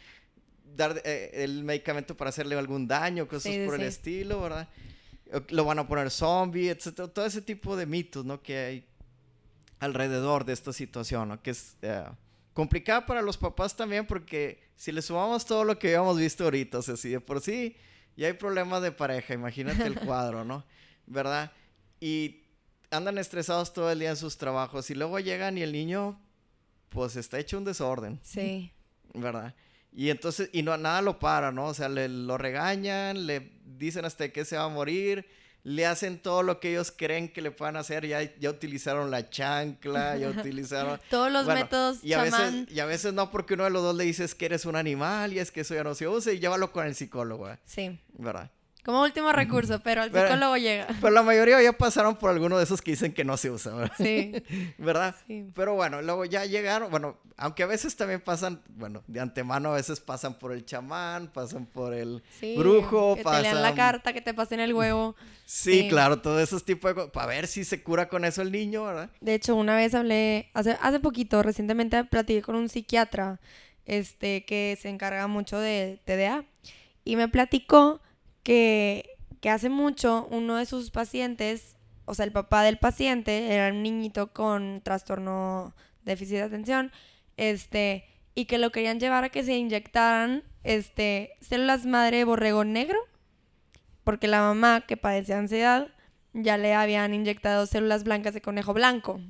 [0.63, 3.81] dar eh, el medicamento para hacerle algún daño, cosas Sí, por sí.
[3.81, 4.67] el estilo, ¿verdad?
[5.49, 8.41] Lo van a poner zombie, etcétera, todo ese tipo de mitos, ¿no?
[8.41, 8.85] Que hay
[9.79, 11.41] alrededor de esta situación, ¿no?
[11.41, 12.03] Que es eh,
[12.53, 16.79] complicada para los papás también porque si le sumamos todo lo que habíamos visto ahorita,
[16.79, 17.75] o sea, si de por sí
[18.15, 20.63] ya hay problemas de pareja, imagínate el cuadro, ¿no?
[21.07, 21.51] ¿Verdad?
[21.99, 22.43] Y
[22.91, 26.19] andan estresados todo el día en sus trabajos y luego llegan y el niño,
[26.89, 28.71] pues está hecho un desorden, Sí.
[29.15, 29.55] ¿verdad?
[29.95, 31.67] Y entonces, y no, nada lo para, ¿no?
[31.67, 35.27] O sea, le, lo regañan, le dicen hasta que se va a morir,
[35.63, 39.29] le hacen todo lo que ellos creen que le puedan hacer, ya, ya utilizaron la
[39.29, 40.99] chancla, ya utilizaron...
[41.09, 42.61] Todos los Bueno, métodos y a, chamán.
[42.63, 44.75] veces, y a veces no, porque uno de los dos le dices que eres un
[44.75, 47.59] animal y es que eso ya no se usa y llévalo con el psicólogo, ¿eh?
[47.65, 47.99] Sí.
[48.17, 48.51] ¿verdad?
[48.85, 50.87] Como último recurso, pero Pero- psicólogo llega.
[51.01, 53.73] Pero la mayoría ya pasaron por alguno de esos que dicen que no se usa,
[53.73, 53.95] ¿verdad?
[53.97, 54.33] Sí.
[54.77, 55.15] ¿verdad?
[55.25, 55.45] Sí.
[55.55, 59.75] Pero bueno, luego ya llegaron, bueno, aunque a veces también pasan, bueno, de antemano a
[59.75, 62.55] veces pasan por el chamán, pasan por el Sí.
[62.57, 63.43] brujo, que pasan...
[63.43, 65.15] te lean la carta, que te pasen el huevo.
[65.45, 65.89] Sí, Sí.
[65.89, 68.85] claro, todos esos tipos de cosas, para ver si se cura con eso el niño,
[68.85, 69.09] ¿verdad?
[69.21, 73.39] De hecho, una vez hablé, hace, hace poquito, recientemente platiqué con un psiquiatra
[73.85, 76.45] este, que se encarga mucho de TDA
[77.03, 78.01] y me platicó
[78.43, 81.75] que, que hace mucho uno de sus pacientes,
[82.05, 86.91] o sea, el papá del paciente, era un niñito con trastorno déficit de atención,
[87.37, 92.63] este, y que lo querían llevar a que se inyectaran este, células madre de borrego
[92.63, 92.99] negro,
[94.03, 95.87] porque la mamá que padecía ansiedad
[96.33, 99.21] ya le habían inyectado células blancas de conejo blanco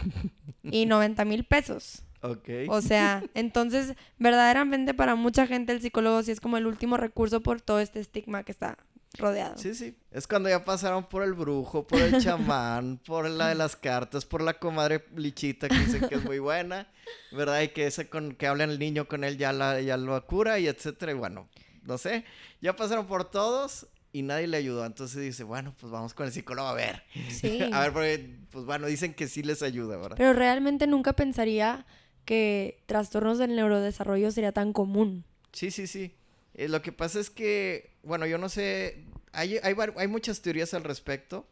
[0.62, 2.02] y 90 mil pesos.
[2.22, 2.48] Ok.
[2.68, 7.42] O sea, entonces, verdaderamente para mucha gente el psicólogo sí es como el último recurso
[7.42, 8.78] por todo este estigma que está
[9.18, 9.58] rodeado.
[9.58, 9.96] Sí, sí.
[10.10, 14.24] Es cuando ya pasaron por el brujo, por el chamán, por la de las cartas,
[14.24, 16.88] por la comadre lichita que dicen que es muy buena,
[17.32, 17.62] ¿verdad?
[17.62, 20.58] Y que ese con que habla el niño con él ya, la, ya lo cura
[20.58, 21.12] y etcétera.
[21.12, 21.48] Y bueno,
[21.82, 22.24] no sé.
[22.60, 24.84] Ya pasaron por todos y nadie le ayudó.
[24.84, 27.02] Entonces dice, bueno, pues vamos con el psicólogo a ver.
[27.30, 27.60] Sí.
[27.72, 30.16] a ver, porque, pues bueno, dicen que sí les ayuda, ¿verdad?
[30.16, 31.86] Pero realmente nunca pensaría
[32.24, 35.24] que trastornos del neurodesarrollo sería tan común.
[35.52, 36.14] Sí, sí, sí.
[36.54, 40.74] Eh, lo que pasa es que, bueno, yo no sé, hay, hay, hay muchas teorías
[40.74, 41.46] al respecto.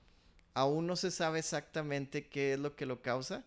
[0.54, 3.44] Aún no se sabe exactamente qué es lo que lo causa.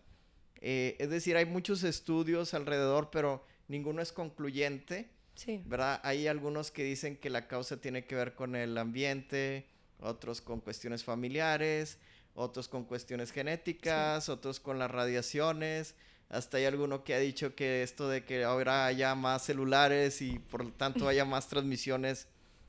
[0.60, 5.10] Eh, es decir, hay muchos estudios alrededor, pero ninguno es concluyente.
[5.34, 5.62] Sí.
[5.66, 6.00] ¿Verdad?
[6.04, 9.66] Hay algunos que dicen que la causa tiene que ver con el ambiente,
[9.98, 11.98] otros con cuestiones familiares,
[12.34, 15.94] otros con cuestiones genéticas, otros con las radiaciones.
[16.32, 20.38] Hasta hay alguno que ha dicho que esto de que ahora haya más celulares y
[20.38, 22.26] por lo tanto haya más transmisiones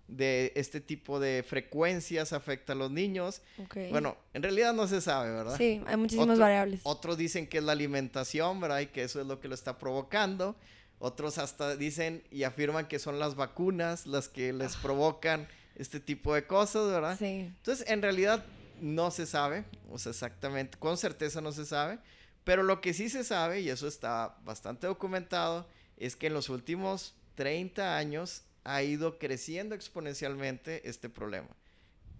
[0.10, 3.41] de este tipo de frecuencias afecta a los niños.
[3.89, 5.56] Bueno, en realidad no se sabe, ¿verdad?
[5.58, 6.82] Sí, hay muchísimas variables.
[6.84, 8.82] Otros dicen que es la alimentación, ¿verdad?
[8.82, 10.58] Y que eso es lo que lo está provocando.
[10.99, 14.80] Otros hasta dicen y afirman que son las vacunas las que les ah.
[14.82, 17.17] provocan este tipo de cosas, ¿verdad?
[17.17, 17.54] Sí.
[17.58, 18.45] Entonces, en realidad
[18.82, 21.99] no se sabe, o sea, exactamente, con certeza no se sabe,
[22.44, 26.50] pero lo que sí se sabe, y eso está bastante documentado, es que en los
[26.50, 31.50] últimos 30 años ha ido creciendo exponencialmente este problema.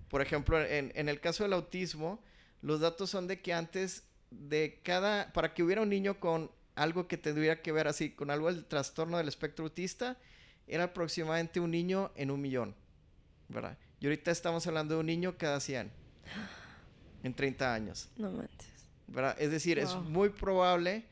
[0.10, 2.24] Por ejemplo, en, el caso del autismo,
[2.62, 7.08] los datos son de que antes de cada, para que hubiera un niño con algo
[7.08, 10.18] que tendría que ver así, con algo del trastorno del espectro autista,
[10.68, 12.76] era aproximadamente un niño en un millón,
[13.50, 13.78] ¿verdad?
[14.00, 15.92] Y ahorita estamos hablando de un niño cada 100
[17.24, 18.10] en 30 años.
[18.18, 18.44] No.
[19.13, 19.36] ¿Verdad?
[19.39, 21.06] Es decir, es muy probable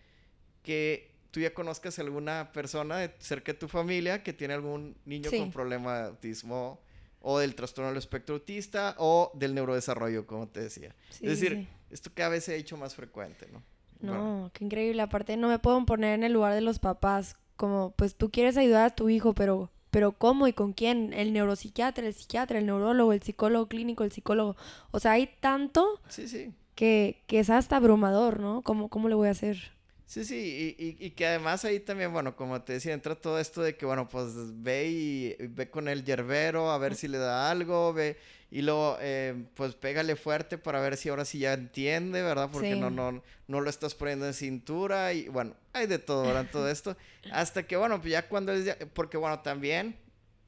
[0.64, 5.30] que tú ya conozcas alguna persona de cerca de tu familia que tiene algún niño
[5.32, 6.82] con problema de autismo
[7.22, 10.96] o del trastorno del espectro autista o del neurodesarrollo, como te decía.
[11.10, 13.64] es decir, esto cada vez se ha hecho más frecuente, ¿no?
[14.02, 15.02] No, qué increíble.
[15.04, 17.36] Aparte, no me puedo poner en el lugar de los papás.
[17.56, 21.14] Como, pues tú quieres ayudar a tu hijo, pero pero ¿cómo y con quién?
[21.14, 24.56] El neuropsiquiatra, el psiquiatra, el neurólogo, el psicólogo clínico, el psicólogo.
[24.92, 26.54] O sea, hay tanto sí, sí.
[26.82, 28.64] Que, que, es hasta abrumador, ¿no?
[28.64, 29.72] ¿Cómo, cómo le voy a hacer?
[30.08, 33.62] Sí, sí, y, y, que además ahí también, bueno, como te decía, entra todo esto
[33.62, 34.32] de que, bueno, pues
[34.64, 38.18] ve y ve con el yerbero a ver si le da algo, ve
[38.50, 42.50] y luego, eh, pues pégale fuerte para ver si ahora sí ya entiende, ¿verdad?
[42.52, 46.48] Porque no, no, no lo estás poniendo en cintura y bueno, hay de todo, ¿verdad?
[46.52, 46.98] todo esto.
[47.32, 50.00] Hasta que, bueno, pues ya cuando es, porque bueno, también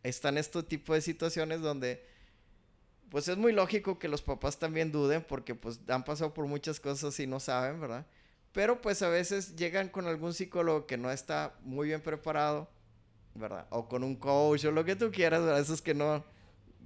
[0.01, 2.03] están estos tipos de situaciones donde
[3.13, 6.80] pues es muy lógico que los papás también duden porque pues han pasado por muchas
[6.80, 8.08] cosas y no saben, ¿verdad?
[8.54, 12.71] Pero pues a veces llegan con algún psicólogo que no está muy bien preparado,
[13.36, 13.67] ¿verdad?
[13.69, 15.60] O con un coach o lo que tú quieras, ¿verdad?
[15.60, 16.26] Esos que no,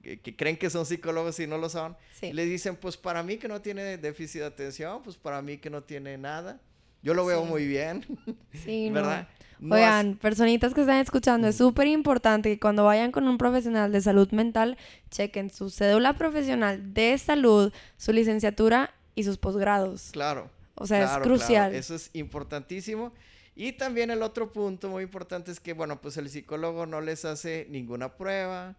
[0.01, 1.95] que, creen que son psicólogos y no lo son.
[2.19, 2.33] Sí.
[2.33, 5.69] Le dicen, pues para mí que no tiene déficit de atención, pues para mí que
[5.69, 6.59] no tiene nada.
[7.01, 8.05] Yo lo veo muy bien.
[8.53, 9.27] Sí, ¿verdad?
[9.61, 14.01] Oigan, personitas que están escuchando, es súper importante que cuando vayan con un profesional de
[14.01, 14.77] salud mental,
[15.09, 20.09] chequen su cédula profesional de salud, su licenciatura y sus posgrados.
[20.11, 20.49] Claro.
[20.75, 21.73] O sea, es crucial.
[21.73, 23.13] Eso es importantísimo.
[23.55, 27.25] Y también el otro punto muy importante es que, bueno, pues el psicólogo no les
[27.25, 28.75] hace ninguna prueba,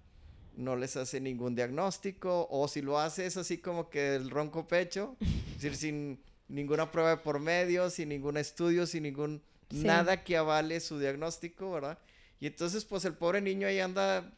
[0.57, 4.68] no les hace ningún diagnóstico, o si lo hace es así como que el ronco
[4.68, 10.25] pecho, es decir, sin ninguna prueba de por medio, sin ningún estudio, sin ningún nada
[10.25, 11.99] que avale su diagnóstico, ¿verdad?
[12.41, 14.33] Y entonces, pues el pobre niño ahí anda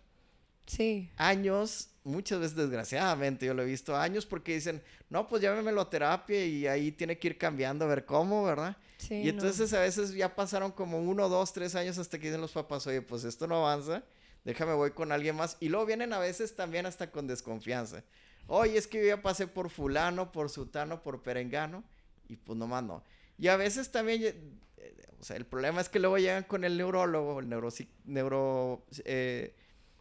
[0.66, 1.10] sí.
[1.16, 5.90] años muchas veces desgraciadamente yo lo he visto años porque dicen, no, pues llámemelo a
[5.90, 8.76] terapia y ahí tiene que ir cambiando a ver cómo, ¿verdad?
[8.96, 12.40] Sí, y entonces a veces ya pasaron como uno, dos, tres años hasta que dicen
[12.40, 14.02] los papás, oye, pues esto no avanza,
[14.44, 15.56] déjame voy con alguien más.
[15.60, 18.02] Y luego vienen a veces también hasta con desconfianza.
[18.46, 21.84] Oye, es que yo ya pasé por fulano, por sutano, por perengano
[22.30, 23.02] y pues nomás no.
[23.38, 26.76] Y a veces también, eh, o sea, el problema es que luego llegan con el
[26.78, 27.70] neurólogo, el neuro,
[28.04, 29.54] neuro eh,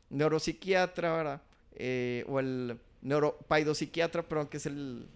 [0.09, 1.41] neuropsiquiatra, ¿verdad?
[1.71, 5.07] Eh, o el neuropaidopsiquiatra, perdón, que es el,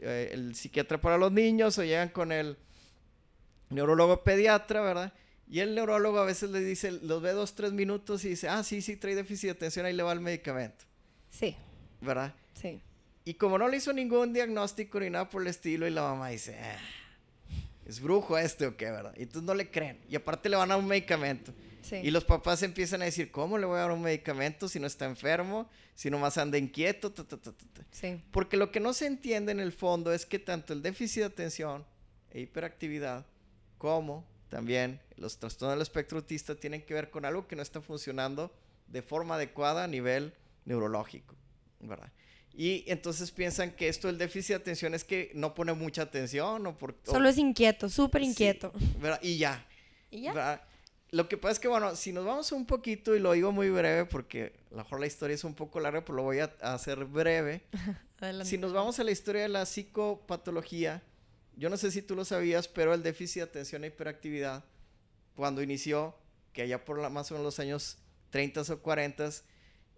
[0.00, 2.58] eh, el, psiquiatra para los niños, o llegan con el
[3.70, 5.14] neurólogo pediatra, ¿verdad?
[5.48, 8.62] Y el neurólogo a veces le dice, los ve dos, tres minutos y dice, ah,
[8.62, 10.84] sí, sí, trae déficit de atención, ahí le va el medicamento.
[11.30, 11.56] Sí.
[12.00, 12.34] ¿Verdad?
[12.54, 12.82] Sí.
[13.24, 16.28] Y como no le hizo ningún diagnóstico ni nada por el estilo, y la mamá
[16.28, 16.78] dice, ah,
[17.86, 19.14] es brujo este o qué, ¿verdad?
[19.16, 20.00] Y entonces no le creen.
[20.08, 21.52] Y aparte le van a un medicamento.
[21.90, 24.86] Y los papás empiezan a decir, ¿cómo le voy a dar un medicamento si no
[24.86, 25.68] está enfermo?
[25.94, 27.12] Si nomás anda inquieto.
[28.30, 31.26] Porque lo que no se entiende en el fondo es que tanto el déficit de
[31.26, 31.84] atención
[32.30, 33.26] e hiperactividad
[33.78, 37.80] como también los trastornos del espectro autista tienen que ver con algo que no está
[37.80, 38.52] funcionando
[38.86, 41.34] de forma adecuada a nivel neurológico,
[41.80, 42.10] ¿verdad?
[42.54, 46.66] Y entonces piensan que esto del déficit de atención es que no pone mucha atención
[46.66, 46.96] o por...
[47.04, 48.72] Solo es inquieto, súper inquieto.
[49.22, 49.66] Y ya.
[50.10, 50.62] ¿Y ya?
[51.10, 53.68] Lo que pasa es que, bueno, si nos vamos un poquito, y lo digo muy
[53.68, 56.54] breve, porque a lo mejor la historia es un poco larga, pero lo voy a,
[56.62, 57.62] hacer breve.
[58.44, 61.02] si nos vamos a la historia de la psicopatología,
[61.54, 64.64] yo no sé si tú lo sabías, pero el déficit de atención e hiperactividad,
[65.36, 66.16] cuando inició,
[66.54, 67.98] que allá por la, más o menos los años
[68.30, 69.30] 30 o 40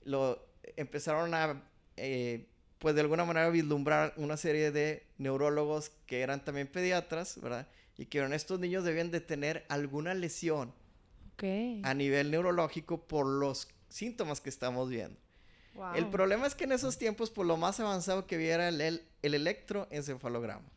[0.04, 0.44] lo
[0.76, 1.62] empezaron a,
[1.96, 2.46] eh,
[2.78, 7.68] pues de alguna manera, vislumbrar una serie de neurólogos que eran también pediatras, ¿verdad?
[7.96, 10.72] Y que estos niños debían de tener alguna lesión
[11.82, 15.18] a nivel neurológico por los síntomas que estamos viendo.
[15.96, 18.80] El problema es que en esos tiempos, pues lo más avanzado que había era el,
[18.80, 20.68] el, electroencefalograma.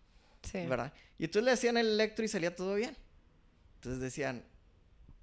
[0.41, 0.65] Sí.
[0.65, 0.91] ¿Verdad?
[1.19, 2.97] Y entonces le hacían el electro y salía todo bien.
[3.75, 4.43] Entonces decían,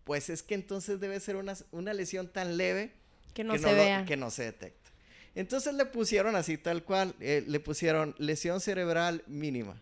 [0.04, 2.92] pues es que entonces debe ser una, una lesión tan leve
[3.33, 4.04] que no, se vea.
[4.04, 4.84] que no se detecta.
[5.35, 9.81] Entonces le pusieron así tal cual, eh, le pusieron lesión cerebral mínima.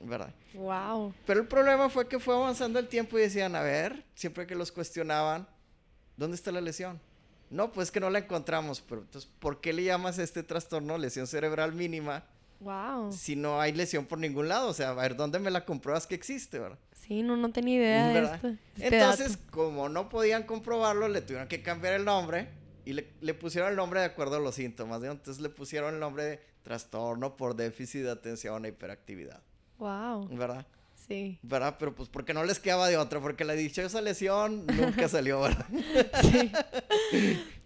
[0.00, 0.34] ¿Verdad?
[0.54, 1.14] Wow.
[1.26, 4.56] Pero el problema fue que fue avanzando el tiempo y decían, a ver, siempre que
[4.56, 5.46] los cuestionaban,
[6.16, 7.00] ¿dónde está la lesión?
[7.50, 10.98] No, pues que no la encontramos, pero entonces, ¿por qué le llamas a este trastorno
[10.98, 12.24] lesión cerebral mínima?
[12.60, 13.12] Wow.
[13.12, 16.06] Si no hay lesión por ningún lado, o sea, a ver, ¿dónde me la compruebas
[16.06, 16.78] que existe, verdad?
[16.94, 18.48] Sí, no, no tenía idea de esto.
[18.76, 22.48] Este entonces, como no podían comprobarlo, le tuvieron que cambiar el nombre
[22.84, 26.24] y le, pusieron el nombre de acuerdo a los síntomas, Entonces le pusieron el nombre
[26.24, 29.40] de trastorno por déficit de atención e hiperactividad.
[29.78, 30.28] Wow.
[30.36, 30.66] ¿Verdad?
[31.08, 31.38] Sí.
[31.42, 31.76] ¿Verdad?
[31.78, 35.66] Pero pues porque no les quedaba de otra, porque la dichosa lesión nunca salió, ¿verdad?
[36.22, 36.52] sí.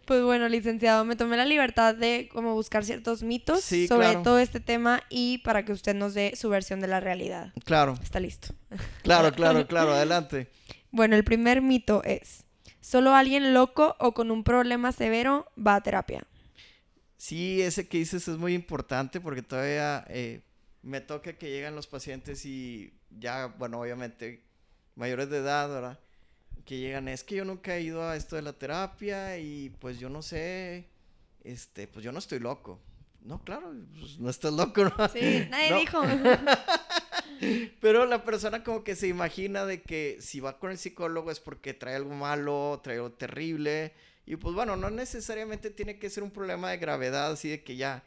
[0.07, 4.61] Pues bueno, licenciado, me tomé la libertad de como buscar ciertos mitos sobre todo este
[4.61, 7.53] tema y para que usted nos dé su versión de la realidad.
[7.65, 7.95] Claro.
[8.01, 8.55] Está listo.
[9.03, 10.49] Claro, claro, claro, adelante.
[10.93, 12.46] Bueno, el primer mito es,
[12.87, 16.23] solo alguien loco o con un problema severo va a terapia.
[17.17, 20.43] Sí, ese que dices es muy importante porque todavía eh,
[20.83, 24.45] me toca que llegan los pacientes y ya, bueno, obviamente
[24.95, 25.99] mayores de edad, ¿verdad?
[26.65, 29.99] Que llegan, es que yo nunca he ido a esto de la terapia y pues
[29.99, 30.87] yo no sé,
[31.43, 32.79] este, pues yo no estoy loco.
[33.21, 35.09] No, claro, pues no estás loco, ¿no?
[35.09, 36.01] Sí, nadie dijo.
[37.81, 41.41] Pero la persona como que se imagina de que si va con el psicólogo es
[41.41, 43.93] porque trae algo malo, trae algo terrible.
[44.25, 47.77] Y pues bueno, no necesariamente tiene que ser un problema de gravedad, así de que
[47.77, 48.03] ya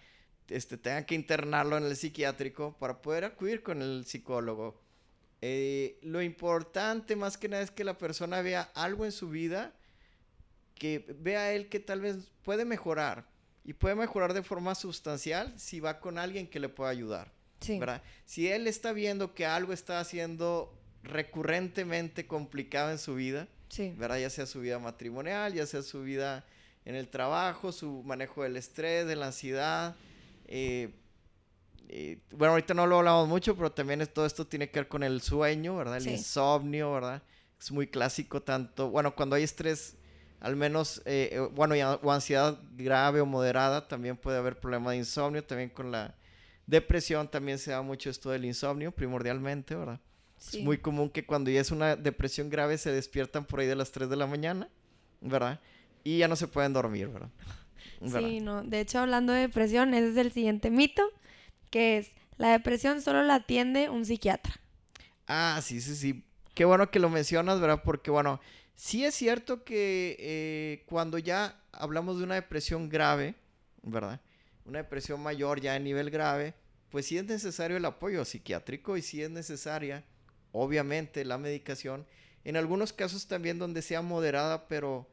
[0.50, 4.82] este, tengan que internarlo en el psiquiátrico para poder acudir con el psicólogo.
[5.42, 9.74] Eh, lo importante más que nada es que la persona vea algo en su vida
[10.76, 13.26] que vea él que tal vez puede mejorar
[13.64, 17.32] y puede mejorar de forma sustancial si va con alguien que le pueda ayudar.
[18.26, 23.48] Si él está viendo que algo está haciendo recurrentemente complicado en su vida,
[23.98, 24.18] ¿verdad?
[24.20, 26.46] Ya sea su vida matrimonial, ya sea su vida
[26.86, 29.96] en el trabajo, su manejo del estrés, de la ansiedad,
[30.48, 30.90] eh,
[31.92, 35.04] eh, bueno, ahorita no lo hablamos mucho, pero también todo esto tiene que ver con
[35.04, 35.98] el sueño, ¿verdad?
[35.98, 37.24] El insomnio, ¿verdad?
[37.60, 39.96] Es muy clásico tanto, bueno, cuando hay estrés,
[40.40, 45.44] al menos, eh, bueno, o ansiedad grave o moderada, también puede haber problema de insomnio,
[45.44, 46.16] también con la
[46.70, 50.00] depresión también se da mucho esto del insomnio, primordialmente, ¿verdad?
[50.38, 53.76] Es muy común que cuando ya es una depresión grave se despiertan por ahí de
[53.76, 54.70] las 3 de la mañana,
[55.20, 55.60] ¿verdad?
[56.04, 57.30] Y ya no se pueden dormir, ¿verdad?
[58.06, 58.64] Sí, no.
[58.64, 61.04] De hecho, hablando de depresión, ese es el siguiente mito,
[61.70, 64.54] que es, la depresión solo la atiende un psiquiatra.
[65.28, 66.24] Ah, sí, sí, sí.
[66.54, 67.82] Qué bueno que lo mencionas, ¿verdad?
[67.84, 68.40] Porque, bueno,
[68.76, 73.36] sí es cierto que eh, cuando ya hablamos de una depresión grave,
[73.84, 74.22] ¿verdad?
[74.70, 76.54] Una depresión mayor ya a nivel grave,
[76.92, 80.06] pues sí es necesario el apoyo psiquiátrico y sí es necesaria,
[80.52, 82.06] obviamente, la medicación.
[82.44, 85.10] En algunos casos también donde sea moderada, pero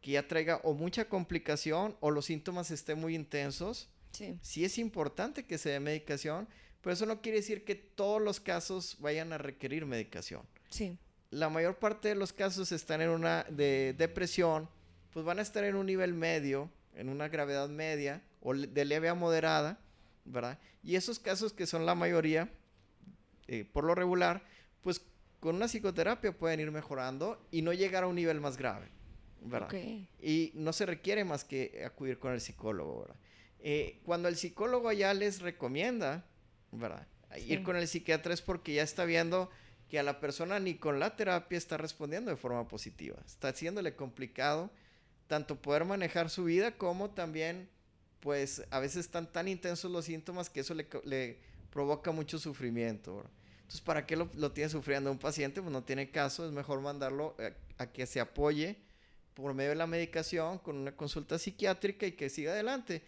[0.00, 3.90] que ya traiga o mucha complicación o los síntomas estén muy intensos.
[4.12, 4.64] Sí.
[4.64, 6.48] es importante que se dé medicación,
[6.80, 10.40] pero eso no quiere decir que todos los casos vayan a requerir medicación.
[10.70, 10.96] Sí.
[11.30, 14.66] La mayor parte de los casos están en una de depresión,
[15.10, 19.08] pues van a estar en un nivel medio, en una gravedad media o de leve
[19.08, 19.78] a moderada,
[20.24, 20.58] ¿verdad?
[20.82, 22.50] Y esos casos que son la mayoría,
[23.48, 24.42] eh, por lo regular,
[24.82, 25.02] pues
[25.40, 28.88] con una psicoterapia pueden ir mejorando y no llegar a un nivel más grave.
[29.44, 29.70] ¿verdad?
[30.20, 33.16] Y no se requiere más que acudir con el psicólogo, ¿verdad?
[33.60, 36.24] Eh, cuando el psicólogo ya les recomienda,
[36.72, 37.06] ¿verdad?
[37.46, 39.50] Ir con el psiquiatra es porque ya está viendo
[39.88, 43.16] que a la persona ni con la terapia está respondiendo de forma positiva.
[43.26, 44.70] Está haciéndole complicado
[45.26, 47.68] tanto poder manejar su vida como también,
[48.20, 51.38] pues a veces están tan intensos los síntomas que eso le,
[51.70, 53.24] provoca mucho sufrimiento.
[53.56, 55.60] Entonces, ¿para qué lo, lo, tiene sufriendo un paciente?
[55.60, 58.78] Pues no tiene caso, es mejor mandarlo eh, a que se apoye
[59.34, 63.02] por medio de la medicación, con una consulta psiquiátrica y que siga adelante.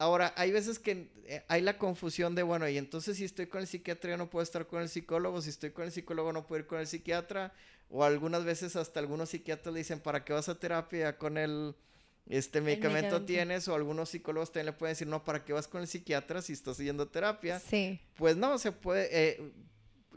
[0.00, 3.60] Ahora, hay veces que eh, hay la confusión de, bueno, y entonces si estoy con
[3.60, 6.60] el psiquiatra no puedo estar con el psicólogo, si estoy con el psicólogo no puedo
[6.60, 7.52] ir con el psiquiatra,
[7.90, 11.74] o algunas veces hasta algunos psiquiatras le dicen, ¿para qué vas a terapia con el,
[12.26, 13.66] este medicamento, tienes?
[13.66, 16.52] O algunos psicólogos también le pueden decir, no, ¿para qué vas con el psiquiatra si
[16.52, 17.58] estás yendo terapia?
[17.58, 18.00] Sí.
[18.14, 19.52] Pues no, se puede, eh,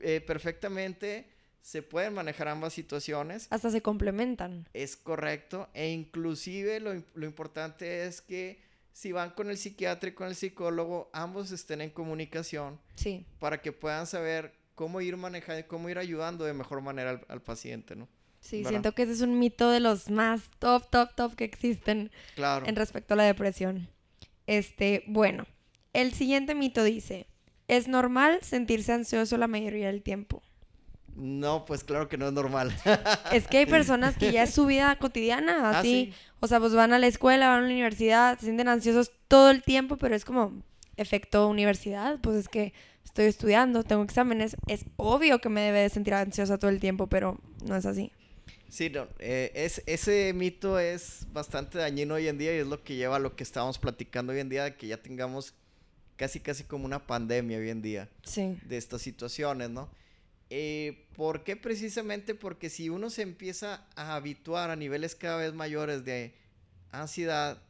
[0.02, 1.28] eh, perfectamente
[1.62, 3.48] se pueden manejar ambas situaciones.
[3.50, 4.68] Hasta se complementan.
[4.74, 5.70] Es correcto.
[5.74, 8.60] E inclusive lo, lo importante es que
[8.94, 12.80] si van con el psiquiatra y con el psicólogo, ambos estén en comunicación.
[12.96, 13.26] Sí.
[13.40, 17.42] Para que puedan saber cómo ir manejando, cómo ir ayudando de mejor manera al, al
[17.42, 18.08] paciente, ¿no?
[18.42, 22.12] Sí, siento que ese es un mito de los más top, top, top que existen
[22.36, 22.66] claro.
[22.66, 23.88] en respecto a la depresión.
[24.48, 25.46] Este, bueno,
[25.94, 27.28] el siguiente mito dice,
[27.68, 30.42] ¿es normal sentirse ansioso la mayoría del tiempo?
[31.16, 32.76] No, pues claro que no es normal.
[33.32, 36.74] es que hay personas que ya es su vida cotidiana, ah, así, o sea, pues
[36.74, 40.16] van a la escuela, van a la universidad, se sienten ansiosos todo el tiempo, pero
[40.16, 40.54] es como
[40.98, 45.90] efecto universidad, pues es que estoy estudiando, tengo exámenes, es obvio que me debe de
[45.90, 48.12] sentir ansiosa todo el tiempo, pero no es así.
[48.70, 52.84] Sí, no, eh, es, ese mito es bastante dañino hoy en día y es lo
[52.84, 55.54] que lleva a lo que estábamos platicando hoy en día, de que ya tengamos
[56.16, 59.90] casi, casi como una pandemia hoy en día de estas situaciones, ¿no?
[60.54, 61.56] Eh, ¿Por qué?
[61.56, 66.36] Precisamente porque si uno se empieza a habituar a niveles cada vez mayores de
[66.92, 67.64] ansiedad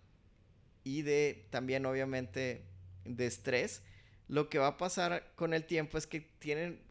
[0.83, 2.63] y de también obviamente
[3.05, 3.83] de estrés,
[4.27, 6.81] lo que va a pasar con el tiempo es que tienen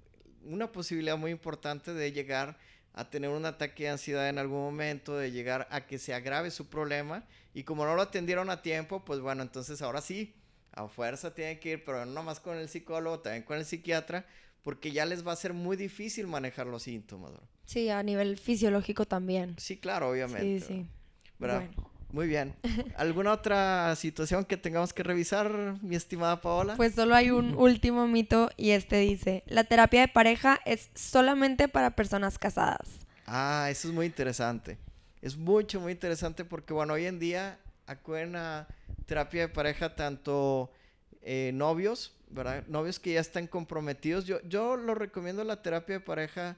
[0.45, 2.57] una posibilidad muy importante de llegar
[2.93, 6.53] a tener un ataque de ansiedad en algún momento, de llegar a que se agrave
[6.53, 10.36] su problema y como no lo atendieron a tiempo, pues bueno, entonces ahora sí,
[10.70, 14.24] a fuerza tienen que ir, pero no más con el psicólogo, también con el psiquiatra,
[14.62, 17.32] porque ya les va a ser muy difícil manejar los síntomas.
[17.64, 19.54] Sí, a nivel fisiológico también.
[19.58, 20.61] Sí, claro, obviamente.
[20.61, 20.86] Sí, sí.
[21.38, 21.68] Bueno.
[22.12, 22.54] Muy bien.
[22.96, 26.76] ¿Alguna otra situación que tengamos que revisar, mi estimada Paola?
[26.76, 31.68] Pues solo hay un último mito y este dice, la terapia de pareja es solamente
[31.68, 32.88] para personas casadas.
[33.26, 34.78] Ah, eso es muy interesante.
[35.22, 38.66] Es mucho, muy interesante porque, bueno, hoy en día acuden a
[39.06, 40.72] terapia de pareja tanto
[41.22, 42.64] eh, novios, ¿verdad?
[42.68, 44.24] Novios que ya están comprometidos.
[44.24, 46.56] Yo, yo lo recomiendo la terapia de pareja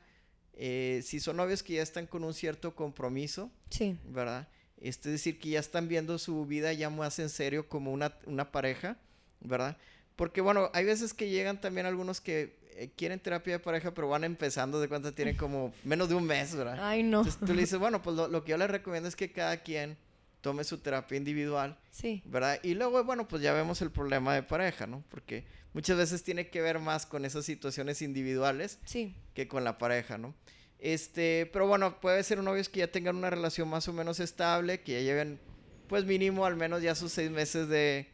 [0.55, 3.51] eh, si son novios que ya están con un cierto compromiso.
[3.71, 3.97] Sí.
[4.05, 4.49] ¿Verdad?
[4.79, 8.17] Este, es decir, que ya están viendo su vida ya más en serio como una,
[8.27, 8.97] una pareja,
[9.41, 9.77] ¿verdad?
[10.17, 14.09] Porque bueno, hay veces que llegan también algunos que eh, quieren terapia de pareja, pero
[14.09, 16.79] van empezando de cuenta tienen como menos de un mes, ¿verdad?
[16.81, 17.19] Ay, no.
[17.19, 19.59] Entonces tú le dices, bueno, pues lo, lo que yo les recomiendo es que cada
[19.59, 19.97] quien
[20.43, 21.79] tome su terapia individual.
[21.91, 22.23] Sí.
[22.27, 22.61] ¿Verdad?
[22.63, 25.03] Y luego, bueno, pues ya vemos el problema de pareja, ¿no?
[25.09, 29.15] Porque muchas veces tiene que ver más con esas situaciones individuales sí.
[29.33, 30.35] que con la pareja, ¿no?
[30.79, 34.19] Este, pero bueno, puede ser un novio que ya tengan una relación más o menos
[34.19, 35.41] estable, que ya lleven,
[35.87, 38.09] pues mínimo al menos ya sus seis meses de,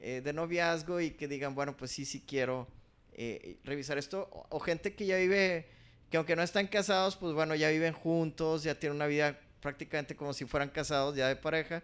[0.00, 2.66] eh, de noviazgo y que digan, bueno, pues sí, sí quiero
[3.12, 4.30] eh, revisar esto.
[4.32, 5.68] O, o, gente que ya vive,
[6.10, 10.14] que aunque no están casados, pues bueno, ya viven juntos, ya tienen una vida prácticamente
[10.16, 11.82] como si fueran casados ya de pareja.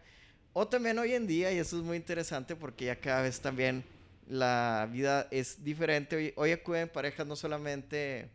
[0.53, 3.85] O también hoy en día, y eso es muy interesante porque ya cada vez también
[4.29, 6.17] la vida es diferente.
[6.17, 8.31] Hoy, hoy acuden parejas no solamente,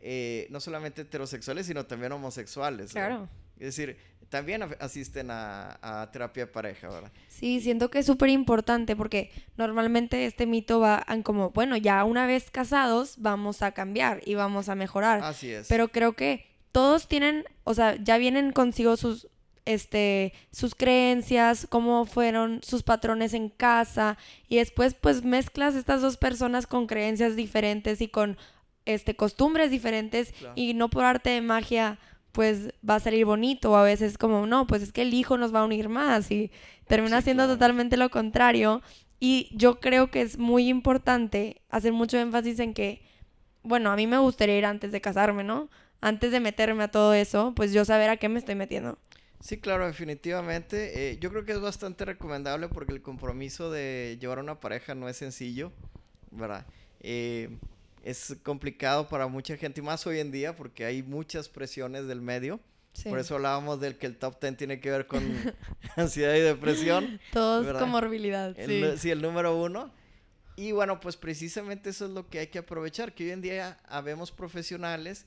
[0.00, 2.92] eh, no solamente heterosexuales, sino también homosexuales.
[2.92, 3.28] Claro.
[3.58, 3.98] Es decir,
[4.30, 7.12] también asisten a, a, terapia de pareja, ¿verdad?
[7.28, 12.04] Sí, siento que es súper importante porque normalmente este mito va en como, bueno, ya
[12.04, 15.20] una vez casados vamos a cambiar y vamos a mejorar.
[15.22, 15.68] Así es.
[15.68, 19.28] Pero creo que todos tienen, o sea, ya vienen consigo sus,
[19.64, 24.16] este, sus creencias, cómo fueron sus patrones en casa
[24.48, 28.36] y después pues mezclas estas dos personas con creencias diferentes y con,
[28.86, 30.54] este, costumbres diferentes Claro.
[30.56, 31.98] y no por arte de magia
[32.32, 35.36] pues va a salir bonito o a veces como no, pues es que el hijo
[35.36, 36.50] nos va a unir más y
[36.86, 37.54] termina Sí, siendo claro.
[37.54, 38.82] totalmente lo contrario
[39.18, 43.02] y yo creo que es muy importante hacer mucho énfasis en que
[43.62, 45.68] bueno, a mí me gustaría ir antes de casarme, ¿no?
[46.00, 48.98] Antes de meterme a todo eso, pues yo saber a qué me estoy metiendo.
[49.40, 51.10] Sí, claro, definitivamente.
[51.12, 54.94] Eh, yo creo que es bastante recomendable porque el compromiso de llevar a una pareja
[54.94, 55.72] no es sencillo,
[56.30, 56.66] ¿verdad?
[57.00, 57.48] Eh,
[58.04, 62.20] es complicado para mucha gente y más hoy en día porque hay muchas presiones del
[62.20, 62.60] medio.
[62.92, 63.08] Sí.
[63.08, 65.22] Por eso hablábamos del que el top 10 tiene que ver con
[65.96, 67.20] ansiedad y depresión.
[67.32, 67.80] Todos ¿verdad?
[67.80, 68.80] comorbilidad, El, sí.
[68.80, 69.92] nu- sí, el número uno.
[70.56, 73.78] Y bueno, pues precisamente eso es lo que hay que aprovechar, que hoy en día
[73.88, 75.24] habemos profesionales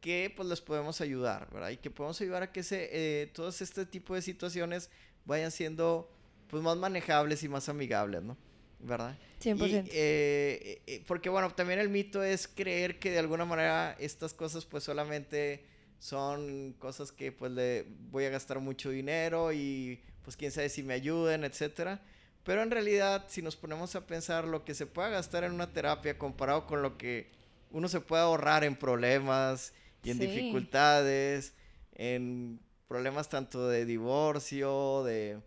[0.00, 1.70] que pues les podemos ayudar, ¿verdad?
[1.70, 4.90] Y que podemos ayudar a que se, eh, todos este tipo de situaciones
[5.24, 6.10] vayan siendo
[6.48, 8.36] pues más manejables y más amigables, ¿no?
[8.80, 9.16] ¿Verdad?
[9.40, 9.58] 100%.
[9.60, 14.32] Y, eh, eh, porque bueno, también el mito es creer que de alguna manera estas
[14.34, 15.64] cosas pues solamente
[15.98, 20.82] son cosas que pues le voy a gastar mucho dinero y pues quién sabe si
[20.82, 22.00] me ayuden, etcétera.
[22.44, 25.72] Pero en realidad, si nos ponemos a pensar lo que se pueda gastar en una
[25.72, 27.30] terapia comparado con lo que
[27.70, 30.24] uno se puede ahorrar en problemas y en Sí.
[30.26, 31.54] dificultades,
[31.92, 35.40] en problemas tanto de divorcio, de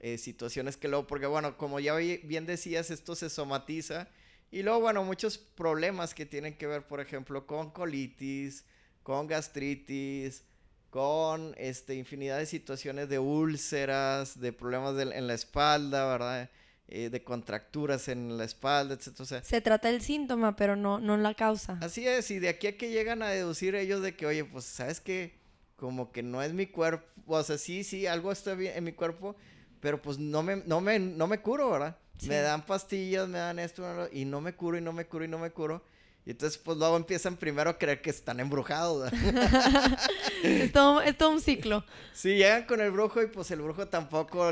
[0.00, 4.08] eh, situaciones que luego, porque bueno, como ya bi- bien decías, esto se somatiza.
[4.50, 8.64] Y luego, bueno, muchos problemas que tienen que ver, por ejemplo, con colitis,
[9.02, 10.44] con gastritis,
[10.90, 16.50] con este, infinidad de situaciones de úlceras, de problemas en la espalda, ¿verdad?
[16.88, 19.42] Eh, de contracturas en la espalda, etc.
[19.42, 21.78] Se trata del síntoma, pero no, no la causa.
[21.80, 24.66] Así es, y de aquí a que llegan a deducir ellos de que, oye, pues,
[24.66, 25.40] ¿sabes qué?
[25.76, 28.92] Como que no es mi cuerpo, o sea, sí, sí, algo está bien en mi
[28.92, 29.36] cuerpo,
[29.80, 31.96] pero pues no me, no me, no me curo, ¿verdad?
[32.26, 35.28] Me dan pastillas, me dan esto, y no me curo, y no me curo, y
[35.28, 35.82] no me curo.
[36.24, 39.12] Y entonces, pues luego empiezan primero a creer que están embrujados.
[40.44, 41.84] es, todo, es, todo, un ciclo.
[42.12, 44.50] Sí, llegan con el brujo y pues el brujo tampoco,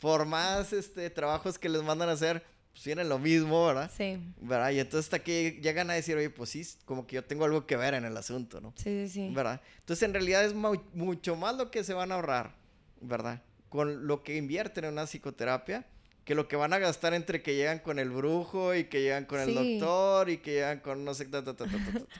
[0.00, 2.42] por más este, trabajos que les mandan a hacer,
[2.72, 3.90] pues tienen lo mismo, ¿verdad?
[3.94, 4.18] Sí.
[4.40, 4.70] ¿Verdad?
[4.70, 7.66] Y entonces hasta que llegan a decir, oye, pues sí, como que yo tengo algo
[7.66, 8.72] que ver en el asunto, ¿no?
[8.76, 9.30] Sí, sí, sí.
[9.34, 9.60] ¿Verdad?
[9.80, 12.54] Entonces en realidad es mucho más lo que se van a ahorrar,
[13.02, 13.42] ¿verdad?
[13.68, 15.86] Con lo que invierten en una psicoterapia
[16.24, 19.24] que lo que van a gastar entre que llegan con el brujo y que llegan
[19.24, 21.28] con el doctor y que llegan con no sé.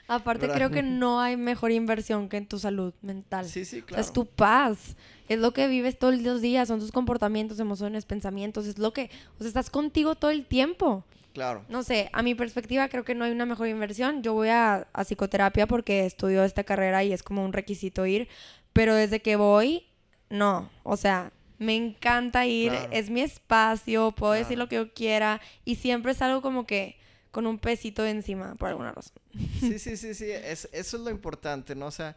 [0.08, 3.46] Aparte, creo que no hay mejor inversión que en tu salud mental.
[3.46, 4.02] Sí, sí, claro.
[4.02, 4.96] es tu paz.
[5.28, 8.66] Es lo que vives todos los días, son tus comportamientos, emociones, pensamientos.
[8.66, 9.08] Es lo que.
[9.38, 11.04] O sea, estás contigo todo el tiempo.
[11.32, 11.64] Claro.
[11.68, 14.22] No sé, a mi perspectiva creo que no hay una mejor inversión.
[14.22, 18.28] Yo voy a, a psicoterapia porque estudio esta carrera y es como un requisito ir.
[18.72, 19.86] Pero desde que voy,
[20.28, 20.68] no.
[20.82, 21.32] O sea,
[21.62, 26.22] me encanta ir, es mi espacio, puedo decir lo que yo quiera y siempre es
[26.22, 26.98] algo como que
[27.30, 29.22] con un pesito encima, por alguna razón.
[29.58, 31.86] Sí, sí, sí, sí, eso es lo importante, ¿no?
[31.86, 32.16] O sea,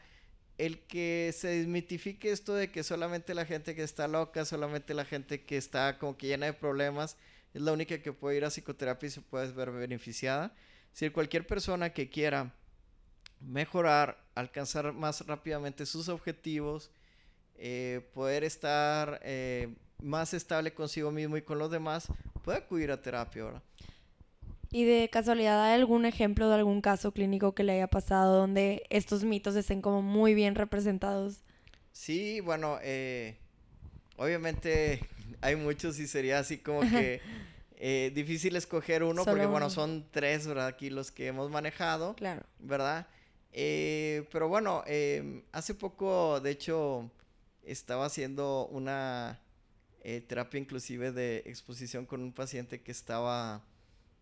[0.57, 5.05] el que se desmitifique esto de que solamente la gente que está loca, solamente la
[5.05, 7.17] gente que está como que llena de problemas,
[7.53, 10.53] es la única que puede ir a psicoterapia y se puede ver beneficiada.
[10.91, 12.53] Si cualquier persona que quiera
[13.39, 16.91] mejorar, alcanzar más rápidamente sus objetivos,
[17.57, 22.07] eh, poder estar eh, más estable consigo mismo y con los demás,
[22.43, 23.63] puede acudir a terapia ahora.
[24.71, 28.85] ¿Y de casualidad hay algún ejemplo de algún caso clínico que le haya pasado donde
[28.89, 31.37] estos mitos estén como muy bien representados?
[31.93, 33.37] Sí, bueno, eh,
[34.17, 34.99] obviamente
[35.41, 37.21] hay muchos y sería así como que
[38.13, 40.67] difícil escoger uno porque, bueno, son tres, ¿verdad?
[40.67, 42.15] Aquí los que hemos manejado.
[42.15, 42.41] Claro.
[42.59, 43.07] ¿Verdad?
[43.53, 44.83] pero bueno,
[45.53, 47.09] hace poco, de hecho,
[47.65, 49.39] estaba haciendo una
[50.01, 53.63] eh, terapia inclusive de exposición con un paciente que estaba,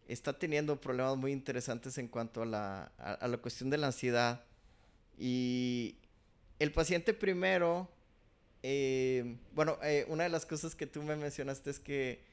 [0.08, 4.46] está teniendo problemas muy interesantes en cuanto a la, a, la cuestión de la ansiedad.
[5.18, 5.98] Y
[6.60, 7.90] el paciente primero,
[8.64, 12.24] eh, bueno, eh, una de las cosas que tú me mencionaste es que,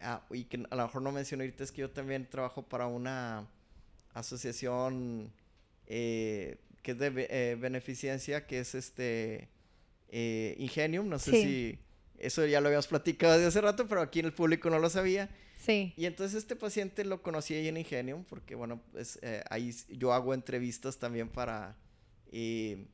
[0.00, 2.88] ah, y que a lo mejor no mencioné ahorita, es que yo también trabajo para
[2.88, 3.48] una
[4.14, 5.32] asociación
[5.86, 9.48] que es de beneficencia, que es este
[10.08, 11.78] eh, Ingenium, no sé si
[12.18, 14.88] eso ya lo habíamos platicado desde hace rato, pero aquí en el público no lo
[14.88, 15.28] sabía.
[15.58, 15.92] Sí.
[15.96, 20.12] Y entonces este paciente lo conocí ahí en Ingenium, porque bueno, pues eh, ahí yo
[20.12, 21.76] hago entrevistas también para
[22.32, 22.86] eh,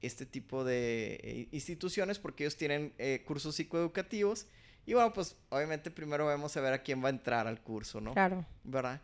[0.00, 2.92] este tipo de instituciones, porque ellos tienen
[3.24, 4.46] cursos psicoeducativos.
[4.84, 8.00] Y bueno, pues obviamente primero vamos a ver a quién va a entrar al curso,
[8.00, 8.12] ¿no?
[8.12, 8.44] Claro.
[8.64, 9.00] ¿Verdad?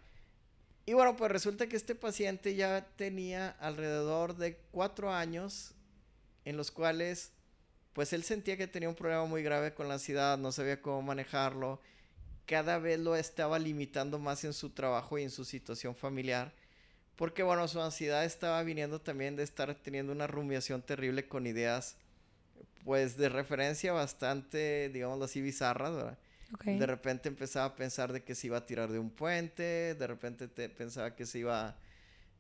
[0.89, 5.75] Y bueno, pues resulta que este paciente ya tenía alrededor de cuatro años
[6.47, 7.33] en los cuales
[7.99, 11.03] pues él sentía que tenía un problema muy grave con la ansiedad, no sabía cómo
[11.03, 11.81] manejarlo,
[12.47, 16.55] cada vez lo estaba limitando más en su trabajo y en su situación familiar,
[17.17, 21.97] porque bueno, su ansiedad estaba viniendo también de estar teniendo una rumiación terrible con ideas,
[22.85, 26.19] pues de referencia bastante, digamos así, bizarras, ¿verdad?
[26.67, 30.07] De repente empezaba a pensar de que se iba a tirar de un puente, de
[30.07, 31.77] repente pensaba que se iba,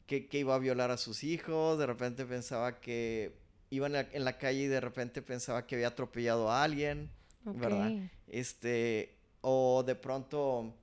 [0.06, 4.38] que, que iba a violar a sus hijos, de repente pensaba que iba en la,
[4.38, 7.10] calle y de repente pensaba que había atropellado a alguien,
[7.44, 7.92] ¿verdad?
[8.26, 10.74] Este, o de pronto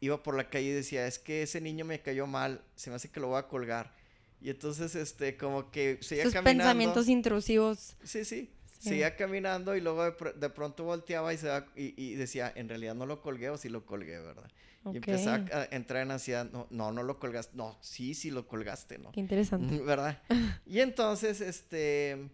[0.00, 2.96] iba por la calle y decía, es que ese niño me cayó mal, se me
[2.96, 3.92] hace que lo voy a colgar.
[4.40, 7.96] Y entonces, este, como que seguía Sus pensamientos intrusivos.
[8.04, 8.50] Sí, sí.
[8.78, 13.20] Seguía caminando y luego de, pronto volteaba y, se y, decía, en realidad no lo
[13.20, 14.48] colgué o sí lo colgué, ¿verdad?
[14.92, 18.46] Y empezaba a entrar en ansiedad, no, no, no lo colgaste, no, sí, sí lo
[18.46, 19.12] colgaste, ¿no?
[19.12, 19.78] Qué interesante.
[19.82, 20.22] ¿Verdad?
[20.64, 22.30] y entonces, este,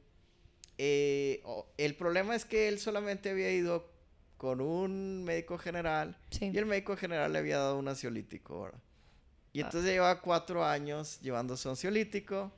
[0.76, 1.42] eh,
[1.78, 3.90] el problema es que él solamente había ido
[4.36, 8.80] con un médico general y el médico general le había dado un ansiolítico, ¿verdad?
[9.54, 9.66] Y ah.
[9.66, 12.52] entonces llevaba cuatro años llevando su ansiolítico,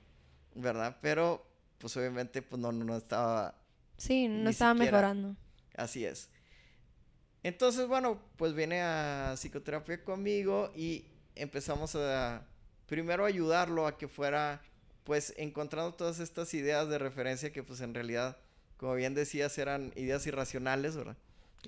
[0.54, 0.96] ¿verdad?
[1.02, 1.46] Pero,
[1.78, 3.54] pues obviamente, pues no, no estaba...
[3.96, 5.36] Sí, no estaba mejorando.
[5.74, 6.28] Así es.
[7.42, 12.44] Entonces, bueno, pues viene a psicoterapia conmigo y empezamos a
[12.86, 14.62] primero ayudarlo a que fuera
[15.04, 18.36] pues encontrando todas estas ideas de referencia que pues en realidad,
[18.76, 21.16] como bien decías, eran ideas irracionales, ¿verdad?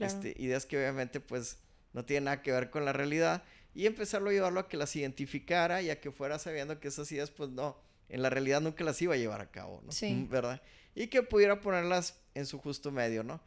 [0.01, 1.59] Este, ideas que obviamente pues
[1.93, 4.95] no tienen nada que ver con la realidad y empezarlo a ayudarlo a que las
[4.97, 7.76] identificara y a que fuera sabiendo que esas ideas pues no,
[8.09, 9.93] en la realidad nunca las iba a llevar a cabo, ¿no?
[9.93, 10.26] Sí.
[10.29, 10.61] ¿Verdad?
[10.99, 13.40] Y que pudiera ponerlas en su justo medio, ¿no?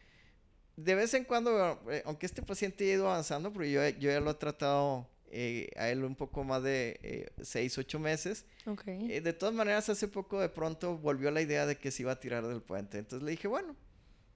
[0.77, 4.19] De vez en cuando, eh, aunque este paciente ha ido avanzando, porque yo, yo ya
[4.19, 8.45] lo he tratado eh, a él un poco más de eh, seis, ocho meses.
[8.65, 8.83] Ok.
[8.87, 12.11] Eh, de todas maneras, hace poco de pronto volvió la idea de que se iba
[12.11, 12.97] a tirar del puente.
[12.97, 13.75] Entonces le dije, bueno,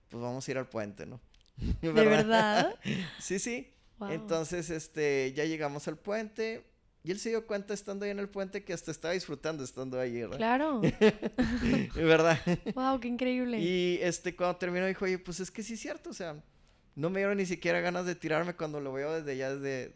[0.09, 1.19] pues vamos a ir al puente, ¿no?
[1.81, 2.75] ¿De verdad?
[3.19, 3.71] sí, sí.
[3.97, 4.11] Wow.
[4.11, 6.65] Entonces, este, ya llegamos al puente.
[7.05, 9.99] Y él se dio cuenta estando ahí en el puente que hasta estaba disfrutando estando
[9.99, 10.37] ahí, ¿verdad?
[10.37, 10.81] Claro.
[11.95, 12.39] ¿Verdad?
[12.73, 13.59] wow, qué increíble.
[13.59, 16.35] Y este, cuando terminó dijo, oye, pues es que sí es cierto, o sea,
[16.95, 19.93] no me dieron ni siquiera ganas de tirarme cuando lo veo desde allá, desde,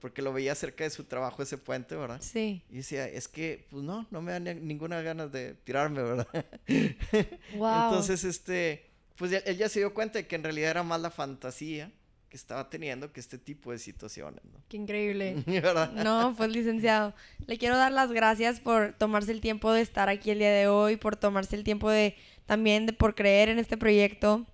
[0.00, 2.20] porque lo veía cerca de su trabajo ese puente, ¿verdad?
[2.20, 2.62] Sí.
[2.70, 6.28] Y decía, es que, pues no, no me dan ni- ninguna ganas de tirarme, ¿verdad?
[7.56, 7.84] Wow.
[7.84, 8.84] Entonces, este,
[9.16, 11.90] pues ya- él ya se dio cuenta de que en realidad era más la fantasía
[12.30, 14.60] que estaba teniendo que este tipo de situaciones, ¿no?
[14.68, 15.42] Qué increíble.
[15.46, 15.92] ¿Verdad?
[15.92, 17.12] No, pues licenciado,
[17.46, 20.68] le quiero dar las gracias por tomarse el tiempo de estar aquí el día de
[20.68, 22.16] hoy, por tomarse el tiempo de
[22.46, 24.46] también de por creer en este proyecto.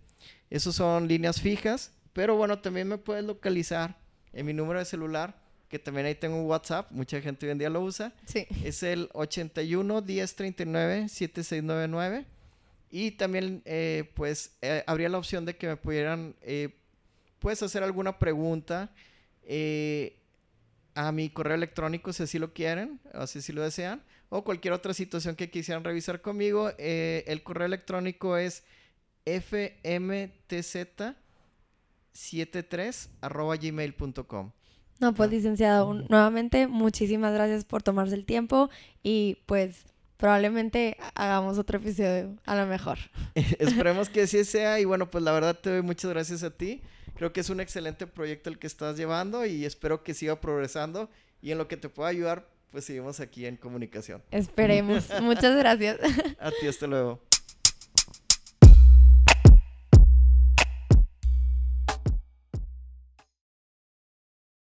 [0.50, 3.96] Esos son líneas fijas, pero bueno, también me puedes localizar
[4.32, 7.58] en mi número de celular, que también ahí tengo un WhatsApp, mucha gente hoy en
[7.58, 8.12] día lo usa.
[8.26, 8.46] Sí.
[8.64, 12.26] Es el 81 1039 7699.
[12.90, 16.68] Y también, eh, pues, eh, habría la opción de que me pudieran, eh,
[17.40, 18.92] puedes hacer alguna pregunta
[19.47, 20.20] eh,
[20.95, 24.74] a mi correo electrónico si así lo quieren, o si así lo desean, o cualquier
[24.74, 26.70] otra situación que quisieran revisar conmigo.
[26.78, 28.62] Eh, el correo electrónico es
[32.14, 34.51] fmtz73 arroba gmail.com.
[35.01, 38.70] No, pues licenciado, un- nuevamente muchísimas gracias por tomarse el tiempo
[39.03, 39.86] y pues
[40.16, 42.99] probablemente hagamos otro episodio a lo mejor.
[43.59, 46.82] Esperemos que así sea y bueno, pues la verdad te doy muchas gracias a ti.
[47.14, 51.08] Creo que es un excelente proyecto el que estás llevando y espero que siga progresando
[51.40, 54.22] y en lo que te pueda ayudar, pues seguimos aquí en comunicación.
[54.30, 55.08] Esperemos.
[55.22, 55.98] Muchas gracias.
[56.40, 57.20] A ti, hasta luego.